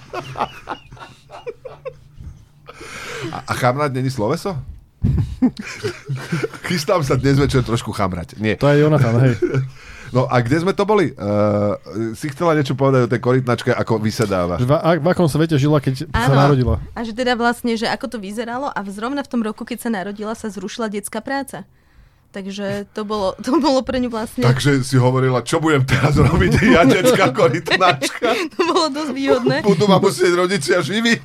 A, 3.33 3.37
a 3.49 3.53
chamrať 3.57 3.97
není 3.97 4.13
sloveso? 4.13 4.53
Chystám 6.69 7.01
sa 7.01 7.17
dnes 7.17 7.37
večer 7.37 7.61
trošku 7.63 7.91
chamrať. 7.93 8.37
Nie. 8.37 8.57
To 8.57 8.69
je 8.69 8.81
Jonathan, 8.81 9.15
hej. 9.21 9.33
No 10.17 10.25
a 10.25 10.41
kde 10.41 10.65
sme 10.65 10.73
to 10.73 10.81
boli? 10.81 11.13
Uh, 11.13 11.77
si 12.17 12.33
chcela 12.33 12.57
niečo 12.57 12.73
povedať 12.73 13.05
o 13.05 13.09
tej 13.13 13.21
korytnačke, 13.21 13.69
ako 13.69 14.01
vysedáva. 14.01 14.57
V, 14.57 14.73
a- 14.73 14.97
v 14.97 15.05
akom 15.05 15.29
svete 15.29 15.61
žila, 15.61 15.77
keď 15.77 16.09
sa 16.09 16.33
Áno. 16.33 16.41
narodila. 16.41 16.81
A 16.97 17.05
že 17.05 17.13
teda 17.13 17.37
vlastne, 17.37 17.77
že 17.77 17.85
ako 17.85 18.09
to 18.09 18.17
vyzeralo 18.17 18.73
a 18.73 18.79
zrovna 18.89 19.21
v 19.21 19.29
tom 19.29 19.45
roku, 19.45 19.61
keď 19.61 19.77
sa 19.85 19.89
narodila, 19.93 20.33
sa 20.33 20.49
zrušila 20.49 20.89
detská 20.89 21.21
práca. 21.21 21.69
Takže 22.27 22.89
to 22.91 23.05
bolo, 23.07 23.37
to 23.39 23.55
bolo 23.61 23.85
pre 23.85 24.01
ňu 24.03 24.11
vlastne, 24.11 24.43
Takže 24.43 24.83
si 24.83 24.99
hovorila, 24.99 25.45
čo 25.45 25.63
budem 25.63 25.85
teraz 25.87 26.17
robiť, 26.19 26.51
ja 26.65 26.83
detská 26.83 27.31
korytnačka. 27.31 28.33
to 28.57 28.61
bolo 28.67 28.89
dosť 28.89 29.11
výhodné. 29.13 29.55
Budú 29.63 29.85
ma 29.85 30.01
musieť 30.01 30.33
rodičia 30.33 30.81
živiť. 30.81 31.23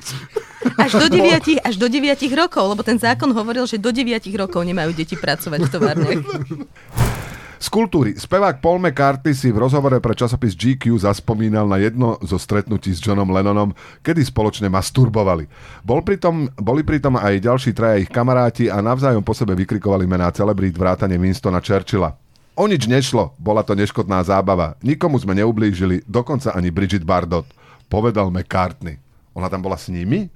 Až 0.79 1.01
do 1.01 1.07
9, 1.17 1.65
až 1.65 1.75
do 1.75 1.89
9 1.89 2.13
rokov, 2.37 2.77
lebo 2.77 2.81
ten 2.85 3.01
zákon 3.01 3.29
hovoril, 3.33 3.65
že 3.65 3.81
do 3.81 3.89
9 3.89 4.21
rokov 4.37 4.63
nemajú 4.63 4.93
deti 4.95 5.17
pracovať 5.17 5.59
v 5.65 5.69
továrniach. 5.69 6.23
Z 7.63 7.71
kultúry. 7.71 8.19
Spevák 8.19 8.59
Paul 8.59 8.83
McCartney 8.83 9.31
si 9.31 9.47
v 9.47 9.63
rozhovore 9.63 9.95
pre 10.03 10.11
časopis 10.11 10.51
GQ 10.51 10.99
zaspomínal 10.99 11.63
na 11.63 11.79
jedno 11.79 12.19
zo 12.19 12.35
stretnutí 12.35 12.91
s 12.91 12.99
Johnom 12.99 13.31
Lennonom, 13.31 13.71
kedy 14.03 14.19
spoločne 14.19 14.67
masturbovali. 14.67 15.47
Bol 15.79 16.03
pritom, 16.03 16.51
boli 16.59 16.83
pritom 16.83 17.15
aj 17.15 17.39
ďalší 17.39 17.71
traja 17.71 18.03
ich 18.03 18.11
kamaráti 18.11 18.67
a 18.67 18.83
navzájom 18.83 19.23
po 19.23 19.31
sebe 19.31 19.55
vykrikovali 19.55 20.03
mená 20.03 20.27
celebrít 20.35 20.75
vrátane 20.75 21.15
Winstona 21.15 21.63
Churchilla. 21.63 22.19
O 22.59 22.67
nič 22.67 22.83
nešlo, 22.83 23.31
bola 23.39 23.63
to 23.63 23.79
neškodná 23.79 24.19
zábava. 24.27 24.75
Nikomu 24.83 25.15
sme 25.15 25.31
neublížili, 25.31 26.03
dokonca 26.03 26.51
ani 26.51 26.67
Bridget 26.67 27.07
Bardot. 27.07 27.47
Povedal 27.87 28.27
McCartney. 28.27 28.99
Ona 29.39 29.47
tam 29.47 29.63
bola 29.63 29.79
s 29.79 29.87
nimi? 29.87 30.27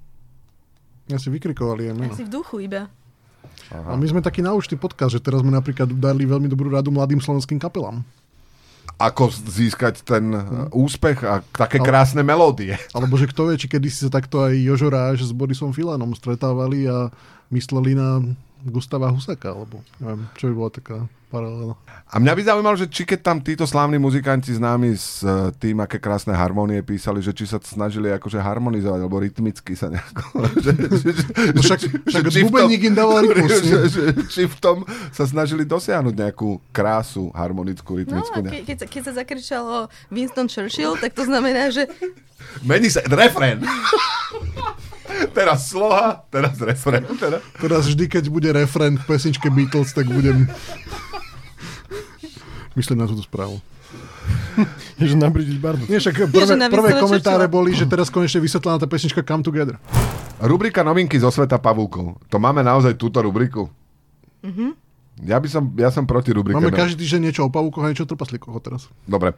Ja 1.12 1.20
si 1.20 1.28
vykrikovali 1.28 1.92
aj 1.92 1.96
meno. 2.00 2.16
Asi 2.16 2.24
v 2.24 2.32
duchu 2.32 2.63
iba. 2.63 2.88
A 3.70 3.94
my 3.94 4.06
sme 4.06 4.20
taký 4.20 4.40
naučný 4.40 4.76
podcast, 4.76 5.12
že 5.12 5.20
teraz 5.20 5.40
sme 5.40 5.50
napríklad 5.50 5.88
dali 5.92 6.24
veľmi 6.24 6.46
dobrú 6.46 6.68
radu 6.68 6.88
mladým 6.88 7.18
slovenským 7.18 7.58
kapelám. 7.58 8.02
Ako 8.96 9.30
získať 9.30 10.02
ten 10.02 10.32
Hm. 10.32 10.42
uh, 10.66 10.80
úspech 10.80 11.22
a 11.22 11.44
také 11.48 11.78
Ale- 11.78 11.86
krásne 11.86 12.22
melódie. 12.22 12.74
Alebo 12.96 13.14
že 13.14 13.28
kto 13.28 13.48
vie, 13.48 13.58
či 13.58 13.68
kedy 13.68 13.88
si 13.88 14.02
sa 14.02 14.10
takto 14.10 14.42
aj 14.42 14.56
Jožo 14.56 14.88
Ráž 14.88 15.22
s 15.22 15.32
Borisom 15.32 15.70
Filanom 15.70 16.12
stretávali 16.12 16.88
a 16.88 17.14
mysleli 17.50 17.94
na 17.94 18.24
Gustava 18.63 19.08
Husaka, 19.08 19.50
alebo 19.50 19.80
neviem, 19.98 20.26
čo 20.34 20.48
by 20.48 20.54
bola 20.54 20.72
taká 20.72 20.98
paralela. 21.28 21.76
A 22.08 22.17
mňa 22.17 22.34
by 22.34 22.41
zaujímalo, 22.41 22.76
že 22.76 22.88
či 22.88 23.04
keď 23.04 23.20
tam 23.22 23.38
títo 23.38 23.63
slávni 23.63 23.96
muzikanti 23.96 24.48
známi 24.50 24.96
s 24.96 25.20
e, 25.20 25.28
tým, 25.54 25.76
aké 25.78 25.98
krásne 25.98 26.32
harmonie 26.32 26.80
písali, 26.80 27.20
že 27.20 27.32
či 27.32 27.43
sa 27.43 27.60
snažili 27.60 28.08
akože 28.10 28.39
harmonizovať, 28.39 28.96
alebo 28.98 29.20
rytmicky 29.20 29.76
sa 29.76 29.88
nejako... 29.88 30.24
Že, 30.58 30.72
že, 30.72 31.10
že, 31.12 31.24
No 31.52 31.60
však, 31.60 31.80
či 31.84 31.89
v 32.15 32.24
tom- 32.24 32.48
bubeník 32.48 32.82
im 32.82 32.96
dával 32.96 33.20
rytmus. 33.24 33.60
že, 33.60 33.78
že, 33.86 34.04
či 34.26 34.41
v 34.46 34.56
tom 34.56 34.78
sa 35.12 35.24
snažili 35.24 35.62
dosiahnuť 35.63 36.15
nejakú 36.15 36.63
krásu 36.72 37.28
harmonickú, 37.32 37.93
No 37.93 38.00
rytmickú. 38.00 38.39
ke, 38.46 38.63
keď, 38.63 38.78
sa, 38.78 38.86
keď 38.88 39.02
sa 39.04 39.13
zakričalo 39.13 39.74
Winston 40.08 40.48
Churchill, 40.48 40.96
tak 40.96 41.12
to 41.12 41.24
znamená, 41.24 41.67
že 41.70 41.91
Mení 42.63 42.88
sa, 42.88 43.04
refrén. 43.04 43.60
teraz 45.32 45.72
sloha, 45.72 46.24
teraz 46.28 46.60
refrén. 46.60 47.06
Teraz. 47.17 47.41
Teraz 47.58 47.84
vždy, 47.88 48.06
keď 48.08 48.24
bude 48.28 48.50
refrén 48.52 49.00
k 49.00 49.04
pesničke 49.08 49.48
Beatles, 49.50 49.91
tak 49.96 50.08
budem... 50.08 50.48
Myslím 52.78 53.02
na 53.02 53.10
túto 53.10 53.26
správu. 53.26 53.58
Je, 54.98 55.13
že 55.13 55.15
na 55.17 55.30
Bridget 55.30 55.62
Bardu. 55.62 55.86
Nie, 55.86 56.02
však 56.02 56.34
prvé, 56.34 56.58
prvé 56.70 56.91
komentáre 56.98 57.46
boli, 57.46 57.74
že 57.74 57.86
teraz 57.86 58.10
konečne 58.10 58.41
vysvetlená 58.41 58.82
tá 58.82 58.89
pesnička 58.89 59.22
Come 59.22 59.46
Together. 59.46 59.78
Rubrika 60.41 60.82
novinky 60.82 61.17
zo 61.17 61.30
sveta 61.30 61.58
pavúkov. 61.62 62.17
To 62.30 62.38
máme 62.38 62.65
naozaj 62.65 62.98
túto 62.98 63.22
rubriku? 63.22 63.70
Ja 65.26 65.42
by 65.42 65.48
som, 65.50 65.74
ja 65.74 65.90
som 65.90 66.06
proti 66.06 66.30
rubrike. 66.30 66.54
Máme 66.54 66.70
každý 66.70 67.02
týždeň 67.02 67.22
niečo 67.30 67.42
o 67.46 67.50
pavúkoch 67.50 67.82
a 67.82 67.90
niečo 67.90 68.06
o 68.06 68.10
trpaslíkoch 68.10 68.54
teraz. 68.62 68.86
Dobre. 69.10 69.34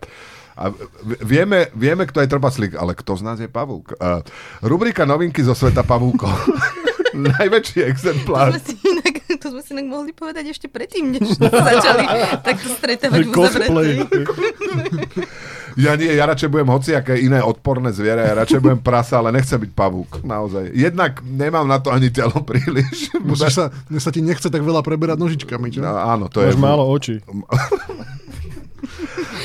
A 0.60 0.76
vieme, 1.24 1.72
vieme, 1.72 2.04
kto 2.04 2.20
je 2.20 2.28
trpaslík, 2.28 2.76
ale 2.76 2.92
kto 2.92 3.16
z 3.16 3.24
nás 3.24 3.38
je 3.40 3.48
pavúk? 3.48 3.96
Uh, 3.96 4.20
rubrika 4.60 5.08
novinky 5.08 5.40
zo 5.40 5.56
sveta 5.56 5.88
pavúkov. 5.88 6.36
Najväčší 7.16 7.80
to 7.80 7.90
exemplár. 7.90 8.54
sme, 8.54 8.62
si 8.62 8.76
inak, 8.86 9.16
to 9.40 9.48
sme 9.50 9.62
si 9.66 9.72
inak 9.74 9.88
mohli 9.90 10.12
povedať 10.14 10.52
ešte 10.54 10.68
predtým, 10.70 11.16
než 11.16 11.40
sme 11.40 11.50
začali 11.50 12.06
takto 12.48 12.68
stretávať 12.76 13.24
v 13.24 13.32
Cosplay. 13.34 13.94
Ja 15.80 15.96
nie, 15.96 16.12
ja 16.12 16.28
radšej 16.28 16.52
budem 16.52 16.68
hociaké 16.68 17.16
iné 17.16 17.40
odporné 17.40 17.96
zviera, 17.96 18.28
ja 18.28 18.44
radšej 18.44 18.60
budem 18.60 18.84
prasa, 18.84 19.24
ale 19.24 19.32
nechcem 19.32 19.56
byť 19.56 19.72
pavúk. 19.72 20.20
Naozaj. 20.28 20.76
Jednak 20.76 21.24
nemám 21.24 21.64
na 21.64 21.80
to 21.80 21.96
ani 21.96 22.12
telo 22.12 22.44
príliš. 22.50 23.16
Musíš 23.24 23.56
sa, 23.56 23.66
dnes 23.88 24.04
sa 24.04 24.12
ti 24.12 24.20
nechce 24.20 24.52
tak 24.52 24.60
veľa 24.60 24.84
preberať 24.84 25.16
nožičkami, 25.16 25.72
čo? 25.72 25.80
No, 25.80 25.96
áno, 25.96 26.28
to 26.28 26.44
je... 26.44 26.52
Máš 26.52 26.60
málo 26.60 26.84
očí. 26.84 27.24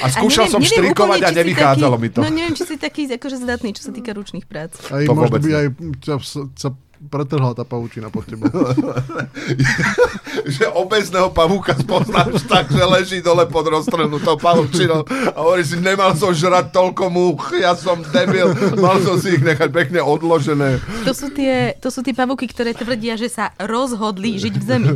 A 0.04 0.06
skúšal 0.12 0.52
som 0.52 0.60
štrikovať 0.60 1.20
a 1.22 1.28
úplne, 1.28 1.32
si 1.32 1.38
nevychádzalo 1.40 1.96
taký, 1.96 2.02
mi 2.02 2.08
to. 2.12 2.20
No 2.20 2.28
neviem, 2.28 2.52
či 2.52 2.64
si 2.66 2.76
taký 2.76 3.08
akože 3.08 3.36
zdatný, 3.40 3.72
čo 3.72 3.88
sa 3.88 3.92
týka 3.94 4.12
ručných 4.12 4.44
prác. 4.44 4.76
Aj 4.92 5.00
To 5.06 5.16
možno 5.16 5.32
vôbec 5.32 5.40
by 5.40 5.50
aj 5.54 5.66
ťa, 6.04 6.14
sa- 6.20 6.48
sa 6.52 6.68
pretrhla 7.10 7.54
tá 7.54 7.64
pavučina 7.64 8.08
pod 8.10 8.24
tebou. 8.26 8.48
že 10.44 10.68
obezného 10.72 11.30
pavúka 11.30 11.74
spoznáš 11.78 12.42
tak, 12.44 12.68
že 12.68 12.84
leží 12.84 13.18
dole 13.24 13.46
pod 13.48 13.66
roztrhnutou 13.70 14.36
pavúčinou 14.36 15.04
a 15.08 15.38
hovorí 15.40 15.64
si, 15.64 15.78
nemal 15.80 16.16
som 16.16 16.34
žrať 16.34 16.72
toľko 16.74 17.04
múch, 17.08 17.54
ja 17.56 17.72
som 17.76 18.02
debil, 18.02 18.50
mal 18.76 19.00
som 19.00 19.16
si 19.20 19.36
ich 19.38 19.42
nechať 19.44 19.70
pekne 19.72 20.00
odložené. 20.02 20.80
To 21.08 21.12
sú 21.16 21.30
tie, 21.32 21.76
to 21.78 21.88
sú 21.88 22.02
tie 22.02 22.12
pavúky, 22.12 22.48
ktoré 22.50 22.74
tvrdia, 22.76 23.16
že 23.16 23.28
sa 23.32 23.52
rozhodli 23.56 24.36
žiť 24.36 24.54
v 24.58 24.64
zemi. 24.64 24.90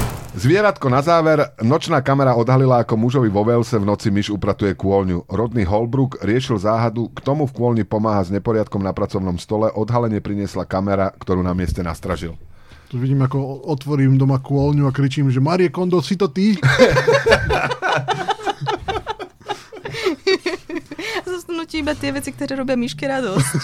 Zvieratko 0.34 0.90
na 0.90 0.98
záver. 0.98 1.54
Nočná 1.62 2.02
kamera 2.02 2.34
odhalila, 2.34 2.82
ako 2.82 2.98
mužovi 2.98 3.30
vo 3.30 3.46
Velse 3.46 3.78
v 3.78 3.86
noci 3.86 4.10
myš 4.10 4.34
upratuje 4.34 4.74
kôľňu. 4.74 5.30
Rodný 5.30 5.62
Holbrook 5.62 6.18
riešil 6.26 6.58
záhadu, 6.58 7.06
k 7.14 7.22
tomu 7.22 7.46
v 7.46 7.54
kôľni 7.54 7.86
pomáha 7.86 8.18
s 8.26 8.34
neporiadkom 8.34 8.82
na 8.82 8.90
pracovnom 8.90 9.38
stole. 9.38 9.70
Odhalenie 9.70 10.18
priniesla 10.18 10.66
kamera, 10.66 11.14
ktorú 11.22 11.46
na 11.46 11.54
mieste 11.54 11.86
nastražil. 11.86 12.34
Tu 12.90 12.98
vidím, 12.98 13.22
ako 13.22 13.62
otvorím 13.62 14.18
doma 14.18 14.42
kôľňu 14.42 14.90
a 14.90 14.92
kričím, 14.92 15.30
že 15.30 15.38
Marie 15.38 15.70
Kondo, 15.70 16.02
si 16.02 16.18
to 16.18 16.26
ty? 16.26 16.58
Zostanú 21.30 21.62
ti 21.62 21.78
iba 21.78 21.94
tie 21.94 22.10
veci, 22.10 22.34
ktoré 22.34 22.58
robia 22.58 22.74
myške 22.74 23.06
radosť. 23.06 23.62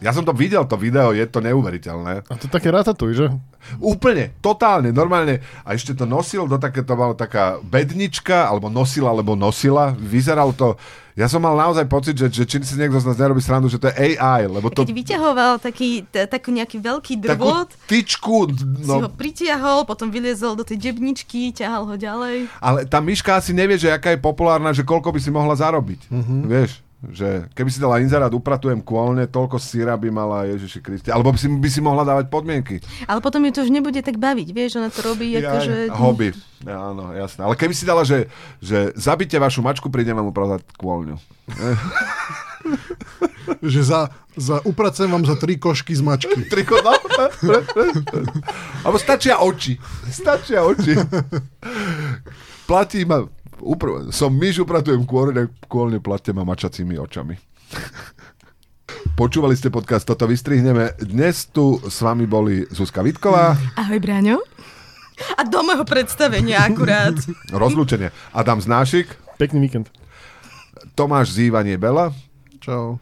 Ja 0.00 0.16
som 0.16 0.24
to 0.24 0.32
videl, 0.32 0.64
to 0.64 0.80
video, 0.80 1.12
je 1.12 1.28
to 1.28 1.44
neuveriteľné. 1.44 2.24
a 2.24 2.34
to 2.40 2.48
také 2.48 2.72
ratatuj, 2.72 3.12
že? 3.12 3.26
Úplne, 3.76 4.32
totálne, 4.40 4.96
normálne. 4.96 5.44
A 5.60 5.76
ešte 5.76 5.92
to 5.92 6.08
nosil 6.08 6.48
do 6.48 6.56
také, 6.56 6.80
to 6.80 6.96
bola 6.96 7.12
taká 7.12 7.60
bednička, 7.60 8.48
alebo 8.48 8.72
nosila, 8.72 9.12
alebo 9.12 9.36
nosila. 9.36 9.92
Vyzeralo 9.92 10.56
to, 10.56 10.80
ja 11.20 11.28
som 11.28 11.44
mal 11.44 11.52
naozaj 11.52 11.84
pocit, 11.84 12.16
že, 12.16 12.32
že 12.32 12.48
či 12.48 12.64
si 12.64 12.80
niekto 12.80 12.96
z 12.96 13.12
nás 13.12 13.20
nerobí 13.20 13.44
srandu, 13.44 13.68
že 13.68 13.76
to 13.76 13.92
je 13.92 14.16
AI, 14.16 14.48
lebo 14.48 14.72
to 14.72 14.88
Keď 14.88 14.96
vyťahoval 14.96 15.60
taký, 15.60 16.08
t- 16.08 16.24
takú 16.24 16.48
nejaký 16.48 16.80
veľký 16.80 17.20
takú 17.20 17.44
drvot, 17.44 17.68
tyčku, 17.84 18.48
si 18.56 18.88
ho 18.88 19.04
no, 19.04 19.12
pritiahol, 19.12 19.84
potom 19.84 20.08
vyliezol 20.08 20.56
do 20.56 20.64
tej 20.64 20.80
debničky, 20.80 21.52
ťahal 21.52 21.84
ho 21.84 21.94
ďalej. 22.00 22.48
ale 22.56 22.88
tá 22.88 23.04
myška 23.04 23.36
asi 23.36 23.52
nevie, 23.52 23.76
že 23.76 23.92
aká 23.92 24.16
je 24.16 24.20
populárna, 24.24 24.72
že 24.72 24.80
koľko 24.80 25.12
by 25.12 25.20
si 25.20 25.28
mohla 25.28 25.52
zarobiť. 25.52 26.08
Mhm. 26.08 26.36
Vieš? 26.48 26.70
Že 27.00 27.48
keby 27.56 27.70
si 27.72 27.80
dala 27.80 27.96
inzerát, 28.04 28.28
upratujem 28.28 28.84
kôlne, 28.84 29.24
toľko 29.24 29.56
síra 29.56 29.96
by 29.96 30.12
mala 30.12 30.44
Ježiši 30.52 30.80
Kriste. 30.84 31.08
Alebo 31.08 31.32
by 31.32 31.38
si, 31.40 31.48
by 31.48 31.68
si 31.72 31.80
mohla 31.80 32.04
dávať 32.04 32.28
podmienky. 32.28 32.84
Ale 33.08 33.24
potom 33.24 33.40
ju 33.48 33.56
to 33.56 33.64
už 33.64 33.72
nebude 33.72 34.04
tak 34.04 34.20
baviť, 34.20 34.48
vieš, 34.52 34.76
ona 34.76 34.92
to 34.92 35.00
robí 35.00 35.32
akože... 35.40 35.88
Hobby. 35.96 36.36
Ja, 36.60 36.92
áno, 36.92 37.16
jasné. 37.16 37.40
Ale 37.40 37.56
keby 37.56 37.72
si 37.72 37.88
dala, 37.88 38.04
že, 38.04 38.28
že 38.60 38.92
zabite 38.92 39.40
vašu 39.40 39.64
mačku, 39.64 39.88
prídem 39.88 40.20
vám 40.20 40.28
upratať 40.28 40.60
kôlňu. 40.76 41.16
Že 43.60 43.80
za, 43.82 44.00
za 44.36 44.56
upracem 44.68 45.08
vám 45.10 45.24
za 45.24 45.34
tri 45.36 45.56
košky 45.56 45.96
z 45.96 46.02
mačky. 46.04 46.44
Triko, 46.52 46.76
no. 46.84 46.92
Alebo 48.84 48.98
stačia 49.00 49.40
oči. 49.40 49.80
Stačia 50.08 50.64
oči. 50.64 50.94
Platí 52.68 53.02
ma... 53.08 53.26
Upr- 53.60 54.08
som 54.10 54.32
myš, 54.32 54.64
upratujem 54.64 55.04
kôlne, 55.04 55.52
kôlne 55.68 56.00
platte 56.00 56.32
ma 56.32 56.44
mačacími 56.44 56.96
očami. 56.96 57.36
Počúvali 59.14 59.52
ste 59.54 59.68
podcast 59.68 60.08
Toto 60.08 60.24
vystrihneme. 60.24 60.96
Dnes 60.98 61.44
tu 61.48 61.76
s 61.84 62.00
vami 62.00 62.24
boli 62.24 62.64
Zuzka 62.72 63.04
Vitková, 63.04 63.54
Ahoj, 63.76 64.00
Braňo. 64.00 64.40
A 65.36 65.44
do 65.44 65.60
môjho 65.60 65.84
predstavenia 65.84 66.64
akurát. 66.64 67.12
rozlúčenie 67.52 68.08
Adam 68.32 68.56
Znášik, 68.56 69.12
Pekný 69.36 69.68
víkend. 69.68 69.92
Tomáš 70.96 71.36
Zývanie 71.36 71.76
Bela 71.76 72.12
Čau. 72.64 72.96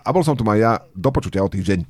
a 0.00 0.08
bol 0.12 0.24
som 0.24 0.32
tu 0.32 0.44
aj 0.48 0.58
ja. 0.58 0.72
Do 0.96 1.12
počutia 1.12 1.44
o 1.44 1.48
týždeň. 1.52 1.84